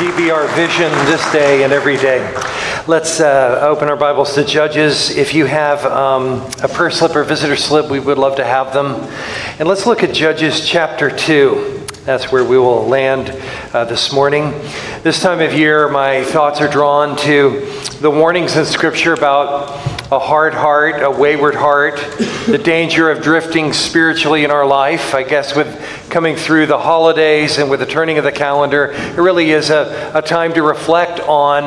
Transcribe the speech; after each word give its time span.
our 0.00 0.46
vision 0.54 0.90
this 1.04 1.30
day 1.30 1.62
and 1.62 1.74
every 1.74 1.98
day. 1.98 2.20
Let's 2.86 3.20
uh, 3.20 3.58
open 3.62 3.90
our 3.90 3.96
Bibles 3.96 4.34
to 4.34 4.44
Judges. 4.44 5.10
If 5.10 5.34
you 5.34 5.44
have 5.44 5.84
um, 5.84 6.50
a 6.62 6.68
prayer 6.68 6.90
slip 6.90 7.14
or 7.14 7.22
visitor 7.22 7.54
slip, 7.54 7.90
we 7.90 8.00
would 8.00 8.16
love 8.16 8.36
to 8.36 8.44
have 8.44 8.72
them. 8.72 8.94
And 9.58 9.68
let's 9.68 9.84
look 9.84 10.02
at 10.02 10.14
Judges 10.14 10.66
chapter 10.66 11.10
2. 11.10 11.86
That's 12.04 12.32
where 12.32 12.42
we 12.42 12.56
will 12.56 12.86
land 12.86 13.28
uh, 13.74 13.84
this 13.84 14.10
morning. 14.10 14.52
This 15.02 15.20
time 15.20 15.40
of 15.40 15.52
year, 15.52 15.90
my 15.90 16.24
thoughts 16.24 16.62
are 16.62 16.68
drawn 16.68 17.14
to 17.18 17.60
the 18.00 18.10
warnings 18.10 18.56
in 18.56 18.64
Scripture 18.64 19.12
about 19.12 19.89
a 20.12 20.18
hard 20.18 20.54
heart, 20.54 21.02
a 21.02 21.10
wayward 21.10 21.54
heart, 21.54 21.94
the 22.46 22.60
danger 22.62 23.10
of 23.10 23.22
drifting 23.22 23.72
spiritually 23.72 24.42
in 24.42 24.50
our 24.50 24.66
life. 24.66 25.14
I 25.14 25.22
guess 25.22 25.54
with 25.54 25.68
coming 26.10 26.34
through 26.34 26.66
the 26.66 26.78
holidays 26.78 27.58
and 27.58 27.70
with 27.70 27.78
the 27.78 27.86
turning 27.86 28.18
of 28.18 28.24
the 28.24 28.32
calendar, 28.32 28.86
it 28.86 29.18
really 29.18 29.52
is 29.52 29.70
a, 29.70 30.10
a 30.12 30.20
time 30.20 30.52
to 30.54 30.62
reflect 30.62 31.20
on 31.20 31.64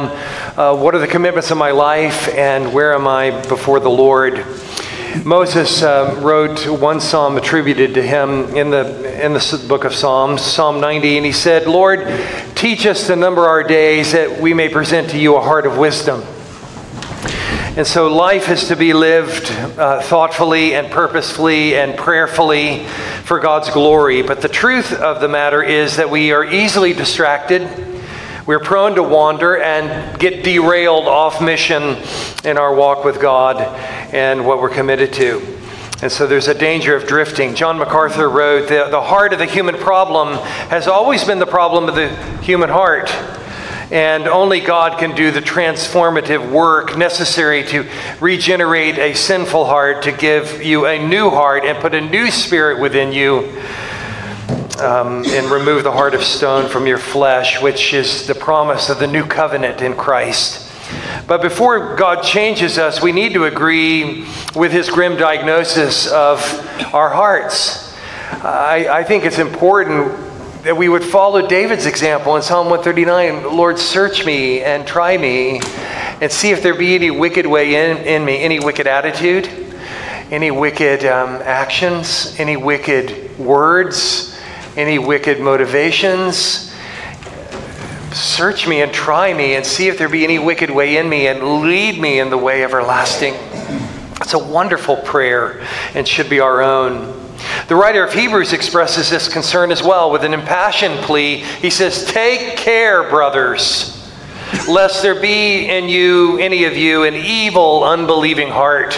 uh, 0.57 0.75
what 0.75 0.93
are 0.93 0.99
the 0.99 1.07
commitments 1.07 1.51
of 1.51 1.57
my 1.57 1.71
life 1.71 2.27
and 2.35 2.73
where 2.73 2.93
am 2.93 3.07
I 3.07 3.31
before 3.47 3.79
the 3.79 3.89
Lord. 3.89 4.45
Moses 5.23 5.81
uh, 5.81 6.19
wrote 6.21 6.67
one 6.67 6.99
psalm 6.99 7.37
attributed 7.37 7.93
to 7.93 8.01
him 8.01 8.57
in 8.57 8.71
the, 8.71 9.23
in 9.23 9.31
the 9.31 9.65
book 9.69 9.85
of 9.85 9.93
Psalms, 9.93 10.41
Psalm 10.41 10.81
90, 10.81 11.15
and 11.15 11.25
he 11.25 11.31
said, 11.31 11.65
Lord, 11.65 12.05
teach 12.55 12.85
us 12.85 13.07
to 13.07 13.15
number 13.15 13.43
our 13.43 13.63
days 13.63 14.11
that 14.11 14.41
we 14.41 14.53
may 14.53 14.67
present 14.67 15.11
to 15.11 15.17
you 15.17 15.37
a 15.37 15.41
heart 15.41 15.65
of 15.65 15.77
wisdom. 15.77 16.23
And 17.75 17.87
so 17.87 18.07
life 18.07 18.49
is 18.49 18.67
to 18.67 18.75
be 18.75 18.93
lived 18.93 19.49
uh, 19.49 19.99
thoughtfully 19.99 20.75
and 20.75 20.91
purposefully 20.91 21.75
and 21.75 21.97
prayerfully 21.97 22.85
for 23.23 23.39
God's 23.39 23.71
glory. 23.71 24.21
But 24.21 24.41
the 24.41 24.47
truth 24.47 24.93
of 24.93 25.21
the 25.21 25.27
matter 25.27 25.63
is 25.63 25.97
that 25.97 26.11
we 26.11 26.31
are 26.33 26.45
easily 26.45 26.93
distracted. 26.93 27.67
We're 28.45 28.59
prone 28.59 28.93
to 28.93 29.01
wander 29.01 29.57
and 29.57 30.19
get 30.19 30.43
derailed 30.43 31.07
off 31.07 31.41
mission 31.41 31.97
in 32.43 32.59
our 32.59 32.75
walk 32.75 33.03
with 33.03 33.19
God 33.19 33.57
and 34.13 34.45
what 34.45 34.61
we're 34.61 34.69
committed 34.69 35.11
to. 35.13 35.41
And 36.03 36.11
so 36.11 36.27
there's 36.27 36.47
a 36.47 36.53
danger 36.53 36.95
of 36.95 37.07
drifting. 37.07 37.55
John 37.55 37.79
MacArthur 37.79 38.29
wrote 38.29 38.67
the, 38.67 38.87
the 38.91 39.01
heart 39.01 39.33
of 39.33 39.39
the 39.39 39.47
human 39.47 39.77
problem 39.77 40.37
has 40.69 40.87
always 40.87 41.23
been 41.23 41.39
the 41.39 41.47
problem 41.47 41.89
of 41.89 41.95
the 41.95 42.09
human 42.43 42.69
heart. 42.69 43.09
And 43.93 44.27
only 44.27 44.59
God 44.59 44.97
can 44.97 45.15
do 45.15 45.29
the 45.29 45.39
transformative 45.39 46.51
work 46.51 46.97
necessary 46.97 47.63
to 47.65 47.87
regenerate 48.19 48.97
a 48.97 49.13
sinful 49.13 49.65
heart, 49.65 50.01
to 50.05 50.11
give 50.11 50.63
you 50.63 50.87
a 50.87 50.97
new 50.97 51.29
heart 51.29 51.63
and 51.63 51.77
put 51.77 51.93
a 51.93 52.01
new 52.01 52.31
spirit 52.31 52.81
within 52.81 53.11
you. 53.13 53.55
Um, 54.79 55.23
and 55.27 55.51
remove 55.51 55.83
the 55.83 55.91
heart 55.91 56.15
of 56.15 56.23
stone 56.23 56.67
from 56.67 56.87
your 56.87 56.97
flesh, 56.97 57.61
which 57.61 57.93
is 57.93 58.25
the 58.25 58.33
promise 58.33 58.89
of 58.89 58.97
the 58.97 59.05
new 59.05 59.23
covenant 59.23 59.81
in 59.81 59.95
Christ. 59.95 60.71
But 61.27 61.43
before 61.43 61.95
God 61.95 62.23
changes 62.23 62.79
us, 62.79 62.99
we 62.99 63.11
need 63.11 63.33
to 63.33 63.45
agree 63.45 64.25
with 64.55 64.71
his 64.71 64.89
grim 64.89 65.15
diagnosis 65.15 66.07
of 66.07 66.41
our 66.91 67.09
hearts. 67.09 67.95
I, 68.43 68.87
I 68.89 69.03
think 69.03 69.25
it's 69.25 69.37
important 69.37 70.32
that 70.63 70.77
we 70.77 70.87
would 70.87 71.03
follow 71.03 71.45
David's 71.45 71.85
example 71.85 72.37
in 72.37 72.41
Psalm 72.41 72.69
139 72.69 73.55
Lord, 73.55 73.77
search 73.77 74.25
me 74.25 74.61
and 74.61 74.87
try 74.87 75.17
me 75.17 75.59
and 76.21 76.31
see 76.31 76.51
if 76.51 76.63
there 76.63 76.73
be 76.73 76.95
any 76.95 77.11
wicked 77.11 77.45
way 77.45 77.75
in, 77.75 77.97
in 78.05 78.23
me, 78.23 78.39
any 78.39 78.61
wicked 78.61 78.87
attitude, 78.87 79.49
any 80.31 80.51
wicked 80.51 81.03
um, 81.03 81.41
actions, 81.43 82.33
any 82.39 82.55
wicked 82.55 83.37
words, 83.37 84.39
any 84.77 84.99
wicked 84.99 85.41
motivations. 85.41 86.73
Search 88.13 88.65
me 88.65 88.81
and 88.81 88.93
try 88.93 89.33
me 89.33 89.55
and 89.55 89.65
see 89.65 89.89
if 89.89 89.97
there 89.97 90.07
be 90.07 90.23
any 90.23 90.39
wicked 90.39 90.69
way 90.71 90.95
in 90.95 91.09
me 91.09 91.27
and 91.27 91.61
lead 91.61 91.99
me 91.99 92.19
in 92.19 92.29
the 92.29 92.37
way 92.37 92.63
everlasting. 92.63 93.33
It's 94.21 94.33
a 94.33 94.39
wonderful 94.39 94.95
prayer 94.95 95.67
and 95.93 96.07
should 96.07 96.29
be 96.29 96.39
our 96.39 96.61
own. 96.61 97.22
The 97.67 97.75
writer 97.75 98.03
of 98.03 98.13
Hebrews 98.13 98.53
expresses 98.53 99.09
this 99.09 99.27
concern 99.27 99.71
as 99.71 99.81
well 99.81 100.11
with 100.11 100.23
an 100.23 100.33
impassioned 100.33 100.99
plea. 101.01 101.37
He 101.37 101.69
says, 101.69 102.05
Take 102.05 102.57
care, 102.57 103.09
brothers, 103.09 104.11
lest 104.67 105.01
there 105.01 105.19
be 105.19 105.69
in 105.69 105.89
you, 105.89 106.37
any 106.37 106.65
of 106.65 106.75
you, 106.75 107.03
an 107.03 107.15
evil, 107.15 107.83
unbelieving 107.83 108.49
heart. 108.49 108.93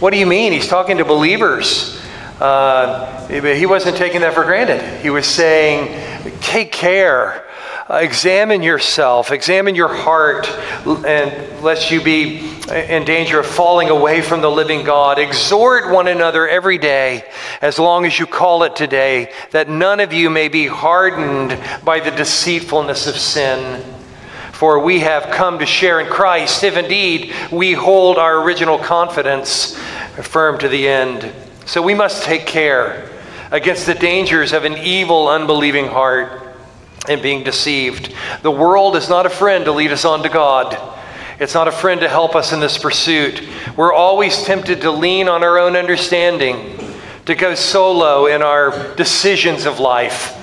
What 0.00 0.12
do 0.12 0.18
you 0.18 0.26
mean? 0.26 0.52
He's 0.52 0.68
talking 0.68 0.98
to 0.98 1.04
believers. 1.04 2.00
Uh, 2.40 3.28
he 3.28 3.66
wasn't 3.66 3.96
taking 3.96 4.22
that 4.22 4.34
for 4.34 4.44
granted. 4.44 5.00
He 5.00 5.10
was 5.10 5.26
saying, 5.26 6.40
Take 6.40 6.72
care. 6.72 7.46
Examine 7.88 8.62
yourself, 8.62 9.32
examine 9.32 9.74
your 9.74 9.92
heart, 9.94 10.48
and 11.06 11.62
lest 11.62 11.90
you 11.90 12.02
be 12.02 12.51
in 12.70 13.04
danger 13.04 13.40
of 13.40 13.46
falling 13.46 13.90
away 13.90 14.22
from 14.22 14.40
the 14.40 14.50
living 14.50 14.84
God. 14.84 15.18
Exhort 15.18 15.90
one 15.90 16.06
another 16.06 16.48
every 16.48 16.78
day, 16.78 17.24
as 17.60 17.78
long 17.78 18.06
as 18.06 18.18
you 18.18 18.26
call 18.26 18.62
it 18.62 18.76
today, 18.76 19.32
that 19.50 19.68
none 19.68 20.00
of 20.00 20.12
you 20.12 20.30
may 20.30 20.48
be 20.48 20.66
hardened 20.66 21.58
by 21.84 21.98
the 22.00 22.10
deceitfulness 22.10 23.06
of 23.06 23.16
sin. 23.16 23.82
For 24.52 24.78
we 24.78 25.00
have 25.00 25.34
come 25.34 25.58
to 25.58 25.66
share 25.66 25.98
in 25.98 26.06
Christ, 26.06 26.62
if 26.62 26.76
indeed 26.76 27.32
we 27.50 27.72
hold 27.72 28.16
our 28.16 28.42
original 28.42 28.78
confidence 28.78 29.76
firm 30.22 30.58
to 30.60 30.68
the 30.68 30.86
end. 30.86 31.32
So 31.66 31.82
we 31.82 31.94
must 31.94 32.22
take 32.22 32.46
care 32.46 33.10
against 33.50 33.86
the 33.86 33.94
dangers 33.94 34.52
of 34.52 34.64
an 34.64 34.78
evil, 34.78 35.28
unbelieving 35.28 35.88
heart 35.88 36.54
and 37.08 37.20
being 37.20 37.42
deceived. 37.42 38.14
The 38.42 38.50
world 38.52 38.94
is 38.94 39.08
not 39.08 39.26
a 39.26 39.30
friend 39.30 39.64
to 39.64 39.72
lead 39.72 39.90
us 39.90 40.04
on 40.04 40.22
to 40.22 40.28
God. 40.28 40.78
It's 41.42 41.54
not 41.54 41.66
a 41.66 41.72
friend 41.72 42.00
to 42.02 42.08
help 42.08 42.36
us 42.36 42.52
in 42.52 42.60
this 42.60 42.78
pursuit. 42.78 43.42
We're 43.76 43.92
always 43.92 44.44
tempted 44.44 44.82
to 44.82 44.92
lean 44.92 45.28
on 45.28 45.42
our 45.42 45.58
own 45.58 45.74
understanding, 45.74 46.78
to 47.26 47.34
go 47.34 47.56
solo 47.56 48.26
in 48.26 48.42
our 48.42 48.94
decisions 48.94 49.66
of 49.66 49.80
life. 49.80 50.38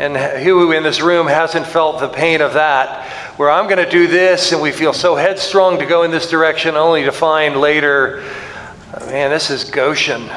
And 0.00 0.16
who 0.42 0.72
in 0.72 0.82
this 0.82 1.00
room 1.00 1.28
hasn't 1.28 1.68
felt 1.68 2.00
the 2.00 2.08
pain 2.08 2.40
of 2.40 2.54
that? 2.54 3.08
Where 3.38 3.52
I'm 3.52 3.68
going 3.68 3.84
to 3.84 3.88
do 3.88 4.08
this, 4.08 4.50
and 4.50 4.60
we 4.60 4.72
feel 4.72 4.92
so 4.92 5.14
headstrong 5.14 5.78
to 5.78 5.86
go 5.86 6.02
in 6.02 6.10
this 6.10 6.28
direction, 6.28 6.74
only 6.74 7.04
to 7.04 7.12
find 7.12 7.60
later, 7.60 8.24
man, 9.02 9.30
this 9.30 9.48
is 9.48 9.62
Goshen. 9.62 10.28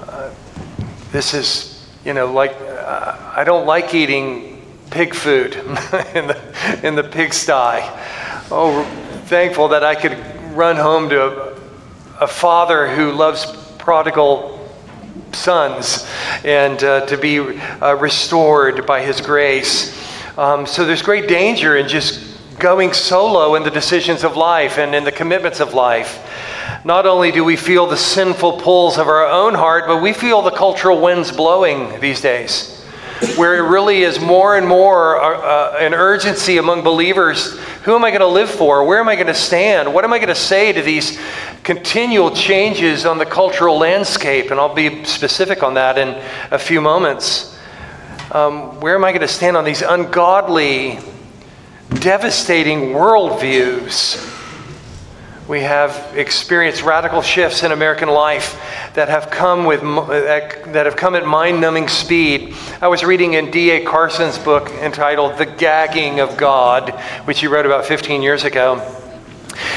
Uh, 0.00 0.32
this 1.12 1.34
is, 1.34 1.86
you 2.06 2.14
know, 2.14 2.32
like 2.32 2.52
uh, 2.52 3.34
I 3.36 3.44
don't 3.44 3.66
like 3.66 3.92
eating 3.92 4.64
pig 4.90 5.14
food 5.14 5.56
in 6.14 6.26
the 6.26 6.80
in 6.82 6.94
the 6.94 7.04
pigsty. 7.04 7.82
Oh, 8.50 8.82
thankful 9.26 9.68
that 9.68 9.84
I 9.84 9.94
could 9.94 10.16
run 10.56 10.76
home 10.76 11.10
to 11.10 11.22
a, 11.22 11.60
a 12.22 12.26
father 12.26 12.88
who 12.88 13.12
loves 13.12 13.44
prodigal 13.76 14.66
sons 15.32 16.08
and 16.44 16.82
uh, 16.82 17.04
to 17.04 17.18
be 17.18 17.40
uh, 17.40 17.96
restored 17.96 18.86
by 18.86 19.02
his 19.02 19.20
grace. 19.20 19.94
Um, 20.38 20.64
so 20.64 20.86
there's 20.86 21.02
great 21.02 21.28
danger 21.28 21.76
in 21.76 21.88
just 21.88 22.58
going 22.58 22.94
solo 22.94 23.54
in 23.54 23.64
the 23.64 23.70
decisions 23.70 24.24
of 24.24 24.34
life 24.34 24.78
and 24.78 24.94
in 24.94 25.04
the 25.04 25.12
commitments 25.12 25.60
of 25.60 25.74
life. 25.74 26.26
Not 26.86 27.04
only 27.04 27.30
do 27.30 27.44
we 27.44 27.56
feel 27.56 27.86
the 27.86 27.98
sinful 27.98 28.60
pulls 28.60 28.96
of 28.96 29.08
our 29.08 29.26
own 29.26 29.52
heart, 29.52 29.84
but 29.86 30.00
we 30.00 30.14
feel 30.14 30.40
the 30.40 30.52
cultural 30.52 31.02
winds 31.02 31.30
blowing 31.30 32.00
these 32.00 32.22
days 32.22 32.77
where 33.36 33.56
it 33.56 33.68
really 33.68 34.02
is 34.02 34.20
more 34.20 34.56
and 34.56 34.66
more 34.66 35.20
uh, 35.20 35.38
uh, 35.38 35.76
an 35.80 35.92
urgency 35.92 36.58
among 36.58 36.82
believers. 36.82 37.58
Who 37.82 37.94
am 37.94 38.04
I 38.04 38.10
going 38.10 38.20
to 38.20 38.26
live 38.26 38.50
for? 38.50 38.84
Where 38.84 39.00
am 39.00 39.08
I 39.08 39.14
going 39.14 39.26
to 39.26 39.34
stand? 39.34 39.92
What 39.92 40.04
am 40.04 40.12
I 40.12 40.18
going 40.18 40.28
to 40.28 40.34
say 40.34 40.72
to 40.72 40.82
these 40.82 41.18
continual 41.64 42.30
changes 42.30 43.04
on 43.06 43.18
the 43.18 43.26
cultural 43.26 43.76
landscape? 43.78 44.50
And 44.50 44.60
I'll 44.60 44.74
be 44.74 45.04
specific 45.04 45.62
on 45.62 45.74
that 45.74 45.98
in 45.98 46.10
a 46.50 46.58
few 46.58 46.80
moments. 46.80 47.58
Um, 48.30 48.80
where 48.80 48.94
am 48.94 49.04
I 49.04 49.10
going 49.10 49.22
to 49.22 49.28
stand 49.28 49.56
on 49.56 49.64
these 49.64 49.82
ungodly, 49.82 51.00
devastating 51.90 52.90
worldviews? 52.90 54.37
We 55.48 55.62
have 55.62 56.14
experienced 56.14 56.82
radical 56.82 57.22
shifts 57.22 57.62
in 57.62 57.72
American 57.72 58.10
life 58.10 58.60
that 58.92 59.08
have 59.08 59.30
come 59.30 59.64
with 59.64 59.80
that 59.80 60.84
have 60.84 60.94
come 60.94 61.14
at 61.14 61.24
mind-numbing 61.24 61.88
speed. 61.88 62.54
I 62.82 62.88
was 62.88 63.02
reading 63.02 63.32
in 63.32 63.50
D.A. 63.50 63.82
Carson's 63.82 64.38
book 64.38 64.68
entitled 64.68 65.38
"The 65.38 65.46
Gagging 65.46 66.20
of 66.20 66.36
God," 66.36 66.90
which 67.24 67.40
he 67.40 67.46
wrote 67.46 67.64
about 67.64 67.86
15 67.86 68.20
years 68.20 68.44
ago, 68.44 68.82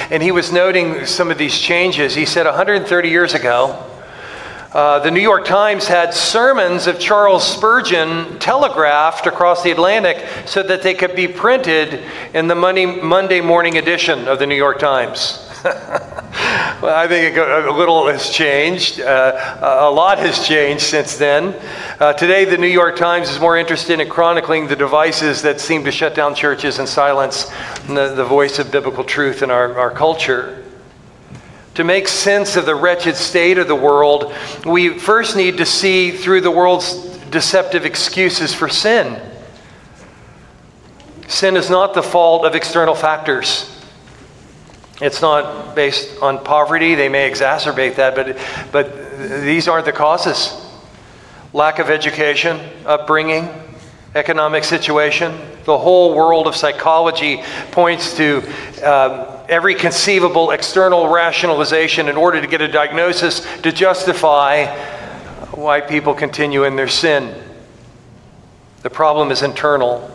and 0.10 0.22
he 0.22 0.34
was 0.34 0.52
noting 0.52 1.06
some 1.06 1.32
of 1.32 1.38
these 1.38 1.58
changes. 1.58 2.16
He 2.16 2.26
said 2.26 2.46
130 2.46 3.08
years 3.08 3.34
ago. 3.34 3.88
Uh, 4.74 5.00
the 5.00 5.12
New 5.12 5.22
York 5.22 5.46
Times 5.46 5.88
had 5.88 6.14
sermons 6.14 6.88
of 6.88 7.00
Charles 7.00 7.46
Spurgeon 7.46 8.40
telegraphed 8.40 9.26
across 9.26 9.64
the 9.64 9.72
Atlantic 9.72 10.26
so 10.46 10.64
that 10.64 10.82
they 10.82 10.94
could 10.94 11.16
be 11.16 11.30
printed 11.30 12.04
in 12.34 12.48
the 12.48 12.56
Monday, 12.56 12.86
Monday 12.86 13.40
morning 13.40 13.78
edition 13.78 14.28
of 14.28 14.38
the 14.38 14.46
New 14.46 14.56
York 14.56 14.78
Times. 14.78 15.48
well, 15.63 16.96
I 16.96 17.08
think 17.08 17.38
a 17.38 17.69
little 17.72 18.08
has 18.08 18.31
changed. 18.31 19.00
Uh, 19.00 19.80
a 19.81 19.92
lot 19.92 20.18
has 20.18 20.48
changed 20.48 20.84
since 20.84 21.18
then. 21.18 21.56
Uh, 22.00 22.13
today, 22.13 22.46
the 22.46 22.58
New 22.58 22.68
York 22.68 22.96
Times 22.96 23.30
is 23.30 23.40
more 23.40 23.58
interested 23.58 24.00
in 24.00 24.10
chronicling 24.10 24.68
the 24.68 24.75
devices 24.75 25.44
that 25.44 25.62
seem 25.62 25.84
to 25.84 25.92
shut 25.92 26.16
down 26.16 26.34
churches 26.34 26.80
and 26.80 26.90
silence 26.90 27.52
the, 27.88 28.13
the 28.16 28.25
voice 28.25 28.58
of 28.58 28.72
biblical 28.72 29.04
truth 29.04 29.44
in 29.44 29.52
our, 29.52 29.78
our 29.78 29.92
culture. 29.92 30.66
To 31.75 31.84
make 31.84 32.08
sense 32.08 32.56
of 32.56 32.66
the 32.66 32.75
wretched 32.75 33.16
state 33.16 33.60
of 33.60 33.68
the 33.68 33.75
world, 33.75 34.34
we 34.66 34.98
first 34.98 35.36
need 35.36 35.58
to 35.58 35.66
see 35.66 36.10
through 36.10 36.42
the 36.42 36.50
world's 36.50 36.96
deceptive 37.30 37.86
excuses 37.86 38.52
for 38.52 38.68
sin. 38.68 39.22
Sin 41.28 41.56
is 41.56 41.69
not 41.69 41.94
the 41.94 42.04
fault 42.04 42.46
of 42.46 42.56
external 42.56 42.96
factors. 42.96 43.71
It's 45.01 45.21
not 45.21 45.75
based 45.75 46.21
on 46.21 46.44
poverty. 46.44 46.95
They 46.95 47.09
may 47.09 47.30
exacerbate 47.30 47.95
that, 47.95 48.15
but, 48.15 48.38
but 48.71 49.18
these 49.42 49.68
aren't 49.68 49.86
the 49.86 49.92
causes. 49.92 50.56
Lack 51.53 51.80
of 51.80 51.89
education, 51.89 52.59
upbringing, 52.86 53.50
economic 54.15 54.63
situation. 54.63 55.38
The 55.65 55.77
whole 55.77 56.15
world 56.15 56.48
of 56.48 56.56
psychology 56.56 57.42
points 57.71 58.15
to 58.18 58.38
um, 58.83 59.27
every 59.50 59.75
conceivable 59.75 60.51
external 60.51 61.09
rationalization 61.09 62.07
in 62.07 62.15
order 62.15 62.39
to 62.39 62.48
get 62.48 62.62
a 62.62 62.68
diagnosis 62.68 63.45
to 63.63 63.71
justify 63.71 64.65
why 65.51 65.81
people 65.81 66.13
continue 66.13 66.63
in 66.63 66.75
their 66.75 66.88
sin. 66.88 67.36
The 68.83 68.89
problem 68.89 69.31
is 69.31 69.42
internal. 69.42 70.09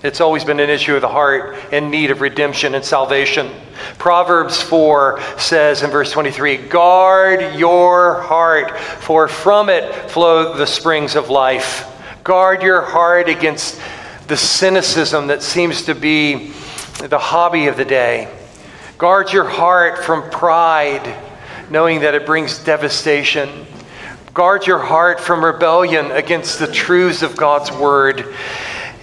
It's 0.00 0.20
always 0.20 0.44
been 0.44 0.60
an 0.60 0.70
issue 0.70 0.94
of 0.94 1.00
the 1.00 1.08
heart 1.08 1.56
in 1.72 1.90
need 1.90 2.12
of 2.12 2.20
redemption 2.20 2.76
and 2.76 2.84
salvation. 2.84 3.50
Proverbs 3.98 4.62
4 4.62 5.20
says 5.38 5.82
in 5.82 5.90
verse 5.90 6.12
23 6.12 6.68
Guard 6.68 7.58
your 7.58 8.22
heart, 8.22 8.78
for 8.78 9.26
from 9.26 9.68
it 9.68 9.92
flow 10.08 10.56
the 10.56 10.68
springs 10.68 11.16
of 11.16 11.30
life. 11.30 11.84
Guard 12.22 12.62
your 12.62 12.80
heart 12.80 13.28
against 13.28 13.80
the 14.28 14.36
cynicism 14.36 15.26
that 15.26 15.42
seems 15.42 15.82
to 15.86 15.96
be 15.96 16.52
the 16.98 17.18
hobby 17.18 17.66
of 17.66 17.76
the 17.76 17.84
day. 17.84 18.32
Guard 18.98 19.32
your 19.32 19.48
heart 19.48 19.98
from 20.04 20.30
pride, 20.30 21.12
knowing 21.70 22.02
that 22.02 22.14
it 22.14 22.24
brings 22.24 22.62
devastation. 22.62 23.66
Guard 24.32 24.64
your 24.64 24.78
heart 24.78 25.18
from 25.18 25.44
rebellion 25.44 26.12
against 26.12 26.60
the 26.60 26.70
truths 26.70 27.22
of 27.22 27.36
God's 27.36 27.72
word 27.72 28.32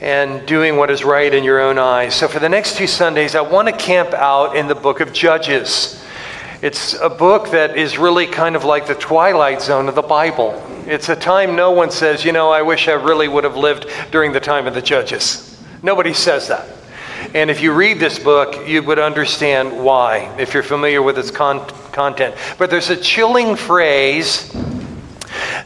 and 0.06 0.46
doing 0.46 0.78
what 0.78 0.92
is 0.92 1.04
right 1.04 1.34
in 1.34 1.44
your 1.44 1.60
own 1.60 1.80
eyes. 1.80 2.14
So, 2.14 2.28
for 2.28 2.38
the 2.38 2.48
next 2.48 2.78
two 2.78 2.86
Sundays, 2.86 3.34
I 3.34 3.42
want 3.42 3.68
to 3.68 3.74
camp 3.74 4.14
out 4.14 4.56
in 4.56 4.68
the 4.68 4.76
book 4.76 5.00
of 5.00 5.12
Judges. 5.12 6.00
It's 6.62 6.94
a 6.94 7.10
book 7.10 7.50
that 7.50 7.76
is 7.76 7.98
really 7.98 8.28
kind 8.28 8.56
of 8.56 8.64
like 8.64 8.86
the 8.86 8.94
twilight 8.94 9.64
zone 9.64 9.90
of 9.90 9.96
the 9.96 10.04
Bible. 10.04 10.62
It's 10.86 11.10
a 11.10 11.16
time 11.16 11.56
no 11.56 11.72
one 11.72 11.90
says, 11.90 12.24
you 12.24 12.32
know, 12.32 12.52
I 12.52 12.62
wish 12.62 12.88
I 12.88 12.92
really 12.92 13.28
would 13.28 13.44
have 13.46 13.58
lived 13.58 13.88
during 14.12 14.32
the 14.32 14.40
time 14.40 14.68
of 14.68 14.76
the 14.76 14.82
Judges. 14.82 15.60
Nobody 15.82 16.14
says 16.14 16.50
that. 16.50 16.70
And 17.34 17.50
if 17.50 17.60
you 17.60 17.74
read 17.74 18.00
this 18.00 18.20
book, 18.20 18.68
you 18.68 18.84
would 18.84 19.00
understand 19.00 19.84
why, 19.84 20.36
if 20.38 20.54
you're 20.54 20.62
familiar 20.62 21.02
with 21.02 21.18
its 21.18 21.32
con- 21.32 21.68
content. 21.94 22.36
But 22.60 22.70
there's 22.70 22.92
a 22.92 22.96
chilling 22.96 23.56
phrase 23.56 24.52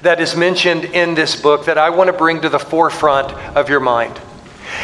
that 0.01 0.21
is 0.21 0.37
mentioned 0.37 0.85
in 0.85 1.13
this 1.13 1.39
book 1.39 1.65
that 1.65 1.77
I 1.77 1.89
want 1.89 2.07
to 2.07 2.13
bring 2.13 2.39
to 2.41 2.47
the 2.47 2.57
forefront 2.57 3.33
of 3.57 3.67
your 3.67 3.81
mind. 3.81 4.17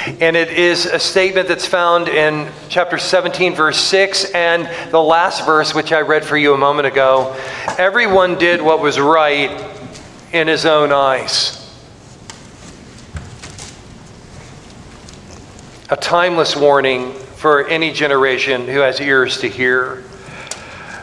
And 0.06 0.38
it 0.38 0.52
is 0.52 0.86
a 0.86 1.00
statement 1.00 1.48
that's 1.48 1.66
found 1.66 2.10
in 2.10 2.52
chapter 2.70 3.00
17, 3.00 3.56
verse 3.56 3.80
6, 3.80 4.32
and 4.32 4.70
the 4.92 5.02
last 5.02 5.48
verse, 5.48 5.74
which 5.74 5.92
I 5.92 6.02
read 6.02 6.24
for 6.24 6.38
you 6.38 6.54
a 6.54 6.58
moment 6.58 6.86
ago. 6.86 7.36
Everyone 7.80 8.38
did 8.38 8.62
what 8.62 8.82
was 8.82 9.00
right 9.00 9.50
in 10.32 10.48
his 10.48 10.64
own 10.68 10.92
eyes. 10.92 11.60
A 15.90 15.98
timeless 15.98 16.56
warning 16.56 17.14
for 17.14 17.68
any 17.68 17.92
generation 17.92 18.68
who 18.68 18.82
has 18.82 19.02
ears 19.02 19.40
to 19.40 19.50
hear. 19.50 20.04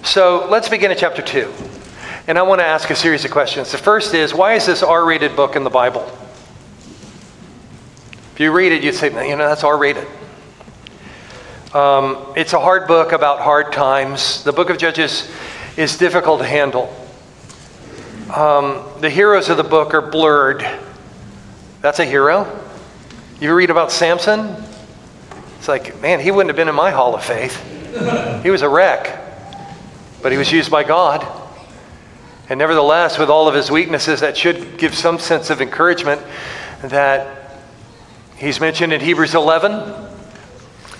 So 0.04 0.46
let's 0.48 0.68
begin 0.68 0.92
at 0.92 0.98
chapter 0.98 1.22
2. 1.22 1.52
And 2.28 2.38
I 2.38 2.42
want 2.42 2.60
to 2.60 2.64
ask 2.64 2.88
a 2.90 2.94
series 2.94 3.24
of 3.24 3.32
questions. 3.32 3.72
The 3.72 3.78
first 3.78 4.14
is 4.14 4.32
why 4.32 4.54
is 4.54 4.66
this 4.66 4.84
R 4.84 5.04
rated 5.04 5.34
book 5.34 5.56
in 5.56 5.64
the 5.64 5.70
Bible? 5.70 6.21
You 8.42 8.50
read 8.50 8.72
it, 8.72 8.82
you'd 8.82 8.96
say, 8.96 9.06
you 9.28 9.36
know, 9.36 9.48
that's 9.48 9.62
R 9.62 9.78
rated. 9.78 10.04
Um, 11.72 12.34
it's 12.34 12.52
a 12.54 12.58
hard 12.58 12.88
book 12.88 13.12
about 13.12 13.38
hard 13.38 13.72
times. 13.72 14.42
The 14.42 14.52
book 14.52 14.68
of 14.68 14.78
Judges 14.78 15.30
is 15.76 15.96
difficult 15.96 16.40
to 16.40 16.46
handle. 16.46 16.92
Um, 18.34 18.82
the 19.00 19.08
heroes 19.08 19.48
of 19.48 19.58
the 19.58 19.62
book 19.62 19.94
are 19.94 20.02
blurred. 20.02 20.66
That's 21.82 22.00
a 22.00 22.04
hero. 22.04 22.48
You 23.40 23.54
read 23.54 23.70
about 23.70 23.92
Samson? 23.92 24.56
It's 25.58 25.68
like, 25.68 26.02
man, 26.02 26.18
he 26.18 26.32
wouldn't 26.32 26.48
have 26.48 26.56
been 26.56 26.68
in 26.68 26.74
my 26.74 26.90
hall 26.90 27.14
of 27.14 27.22
faith. 27.22 27.62
He 28.42 28.50
was 28.50 28.62
a 28.62 28.68
wreck, 28.68 29.20
but 30.20 30.32
he 30.32 30.38
was 30.38 30.50
used 30.50 30.68
by 30.68 30.82
God. 30.82 31.24
And 32.48 32.58
nevertheless, 32.58 33.20
with 33.20 33.30
all 33.30 33.46
of 33.46 33.54
his 33.54 33.70
weaknesses, 33.70 34.18
that 34.18 34.36
should 34.36 34.78
give 34.78 34.96
some 34.96 35.20
sense 35.20 35.48
of 35.48 35.60
encouragement 35.60 36.20
that 36.82 37.41
he's 38.42 38.60
mentioned 38.60 38.92
in 38.92 39.00
Hebrews 39.00 39.36
11. 39.36 39.94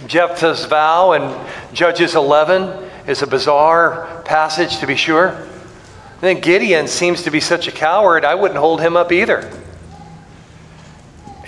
Jephthah's 0.07 0.65
vow 0.65 1.13
in 1.13 1.75
Judges 1.75 2.15
11 2.15 2.89
is 3.09 3.23
a 3.23 3.27
bizarre 3.27 4.23
passage, 4.25 4.79
to 4.79 4.87
be 4.87 4.95
sure. 4.95 5.29
And 5.31 6.21
then 6.21 6.41
Gideon 6.41 6.87
seems 6.87 7.23
to 7.23 7.33
be 7.33 7.41
such 7.41 7.67
a 7.67 7.73
coward, 7.73 8.25
I 8.25 8.37
wouldn't 8.37 8.61
hold 8.61 8.81
him 8.81 8.97
up 8.97 9.11
either. 9.11 9.51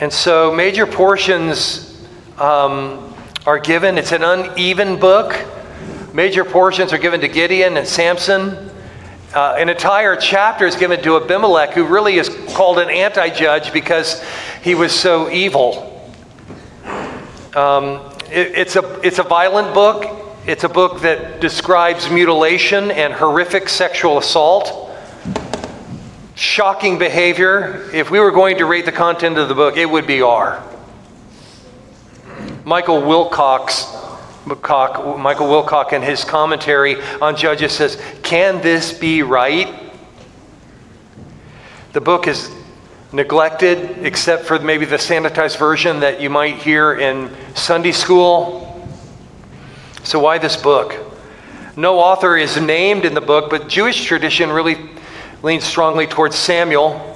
And 0.01 0.13
so 0.13 0.53
major 0.53 0.85
portions 0.85 2.05
um, 2.39 3.15
are 3.47 3.61
given. 3.61 3.97
It's 3.97 4.11
an 4.11 4.25
uneven 4.25 4.99
book. 4.99 5.37
Major 6.13 6.45
portions 6.45 6.93
are 6.93 6.99
given 6.99 7.21
to 7.21 7.29
Gideon 7.29 7.77
and 7.77 7.87
Samson. 7.87 8.71
Uh, 9.33 9.57
an 9.59 9.69
entire 9.69 10.17
chapter 10.17 10.67
is 10.67 10.75
given 10.75 11.01
to 11.03 11.17
Abimelech, 11.17 11.73
who 11.75 11.85
really 11.85 12.17
is 12.17 12.29
called 12.55 12.79
an 12.79 12.89
anti 12.89 13.31
judge 13.31 13.73
because 13.73 14.25
he 14.65 14.75
was 14.75 14.99
so 14.99 15.31
evil. 15.31 15.91
Um, 17.55 18.01
it, 18.31 18.53
it's, 18.57 18.77
a, 18.77 19.01
it's 19.07 19.19
a 19.19 19.23
violent 19.23 19.75
book. 19.75 20.07
It's 20.47 20.65
a 20.65 20.71
book 20.71 21.03
that 21.03 21.39
describes 21.41 22.09
mutilation 22.09 22.91
and 22.91 23.13
horrific 23.13 23.69
sexual 23.69 24.17
assault. 24.17 24.91
Shocking 26.35 26.99
behavior. 26.99 27.91
If 27.93 28.11
we 28.11 28.19
were 28.21 28.31
going 28.31 28.57
to 28.57 28.65
rate 28.65 28.87
the 28.87 28.93
content 28.93 29.37
of 29.37 29.49
the 29.49 29.55
book, 29.55 29.77
it 29.77 29.85
would 29.85 30.07
be 30.07 30.23
R. 30.23 30.65
Michael 32.65 33.03
Wilcox, 33.03 33.85
Michael 34.47 35.47
Wilcock, 35.47 35.93
in 35.93 36.01
his 36.01 36.25
commentary 36.25 37.03
on 37.21 37.37
Judges, 37.37 37.73
says, 37.73 38.03
Can 38.23 38.63
this 38.63 38.99
be 38.99 39.23
right? 39.23 39.93
The 41.93 42.01
book 42.01 42.27
is 42.27 42.51
neglected, 43.15 44.05
except 44.05 44.45
for 44.45 44.59
maybe 44.59 44.85
the 44.85 44.97
sanitized 44.97 45.57
version 45.57 46.01
that 46.01 46.21
you 46.21 46.29
might 46.29 46.57
hear 46.57 46.95
in 46.95 47.31
Sunday 47.55 47.93
school. 47.93 48.87
So, 50.03 50.19
why 50.19 50.39
this 50.39 50.57
book? 50.57 50.97
No 51.77 52.01
author 52.01 52.37
is 52.37 52.61
named 52.61 53.05
in 53.05 53.15
the 53.15 53.21
book, 53.21 53.51
but 53.51 53.69
Jewish 53.69 54.05
tradition 54.05 54.51
really 54.51 54.91
leans 55.45 55.63
strongly 55.63 56.09
towards 56.09 56.35
Samuel. 56.35 57.11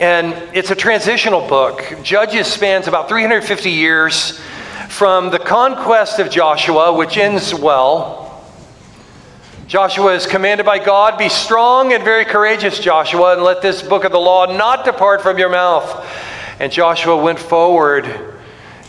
And 0.00 0.34
it's 0.54 0.70
a 0.70 0.74
transitional 0.74 1.48
book. 1.48 1.82
Judges 2.02 2.46
spans 2.46 2.86
about 2.86 3.08
350 3.08 3.70
years 3.70 4.38
from 4.88 5.30
the 5.30 5.38
conquest 5.38 6.18
of 6.18 6.30
Joshua, 6.30 6.92
which 6.92 7.16
ends 7.16 7.54
well. 7.54 8.29
Joshua 9.70 10.14
is 10.14 10.26
commanded 10.26 10.66
by 10.66 10.80
God, 10.80 11.16
Be 11.16 11.28
strong 11.28 11.92
and 11.92 12.02
very 12.02 12.24
courageous, 12.24 12.80
Joshua, 12.80 13.34
and 13.34 13.42
let 13.44 13.62
this 13.62 13.82
book 13.82 14.02
of 14.02 14.10
the 14.10 14.18
law 14.18 14.46
not 14.46 14.84
depart 14.84 15.22
from 15.22 15.38
your 15.38 15.48
mouth. 15.48 16.04
And 16.58 16.72
Joshua 16.72 17.16
went 17.16 17.38
forward 17.38 18.04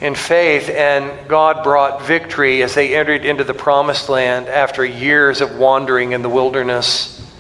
in 0.02 0.16
faith, 0.16 0.70
and 0.70 1.30
God 1.30 1.64
brought 1.64 2.02
victory 2.02 2.64
as 2.64 2.74
they 2.74 2.96
entered 2.96 3.26
into 3.26 3.44
the 3.44 3.54
promised 3.54 4.10
land 4.10 4.48
after 4.48 4.84
years 4.84 5.40
of 5.40 5.56
wandering 5.56 6.14
in 6.14 6.24
the 6.24 6.30
wilderness. 6.30 7.32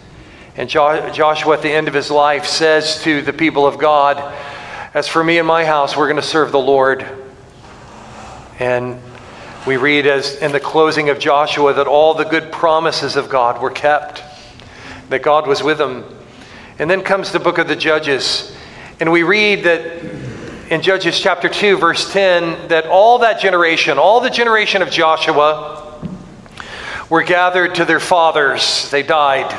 And 0.55 0.69
Joshua, 0.69 1.55
at 1.55 1.63
the 1.63 1.71
end 1.71 1.87
of 1.87 1.95
his 1.95 2.11
life, 2.11 2.45
says 2.45 3.01
to 3.01 3.23
the 3.23 3.33
people 3.33 3.65
of 3.65 3.79
God, 3.79 4.19
As 4.93 5.07
for 5.07 5.23
me 5.23 5.39
and 5.39 5.47
my 5.47 5.65
house, 5.65 5.97
we're 5.97 6.05
going 6.05 6.21
to 6.21 6.21
serve 6.21 6.51
the 6.51 6.59
Lord. 6.59 7.03
And 8.59 9.01
we 9.67 9.77
read 9.77 10.07
as 10.07 10.35
in 10.37 10.51
the 10.51 10.59
closing 10.59 11.09
of 11.09 11.19
Joshua 11.19 11.73
that 11.75 11.85
all 11.85 12.15
the 12.15 12.23
good 12.23 12.51
promises 12.51 13.15
of 13.15 13.29
God 13.29 13.61
were 13.61 13.69
kept, 13.69 14.23
that 15.09 15.21
God 15.21 15.45
was 15.45 15.61
with 15.61 15.77
them. 15.77 16.03
And 16.79 16.89
then 16.89 17.03
comes 17.03 17.31
the 17.31 17.39
book 17.39 17.59
of 17.59 17.67
the 17.67 17.75
Judges. 17.75 18.55
And 18.99 19.11
we 19.11 19.21
read 19.21 19.63
that 19.65 20.03
in 20.71 20.81
Judges 20.81 21.19
chapter 21.19 21.47
2, 21.47 21.77
verse 21.77 22.11
10, 22.11 22.69
that 22.69 22.87
all 22.87 23.19
that 23.19 23.39
generation, 23.39 23.99
all 23.99 24.19
the 24.19 24.31
generation 24.31 24.81
of 24.81 24.89
Joshua, 24.89 26.09
were 27.09 27.21
gathered 27.21 27.75
to 27.75 27.85
their 27.85 27.99
fathers, 27.99 28.89
they 28.89 29.03
died. 29.03 29.53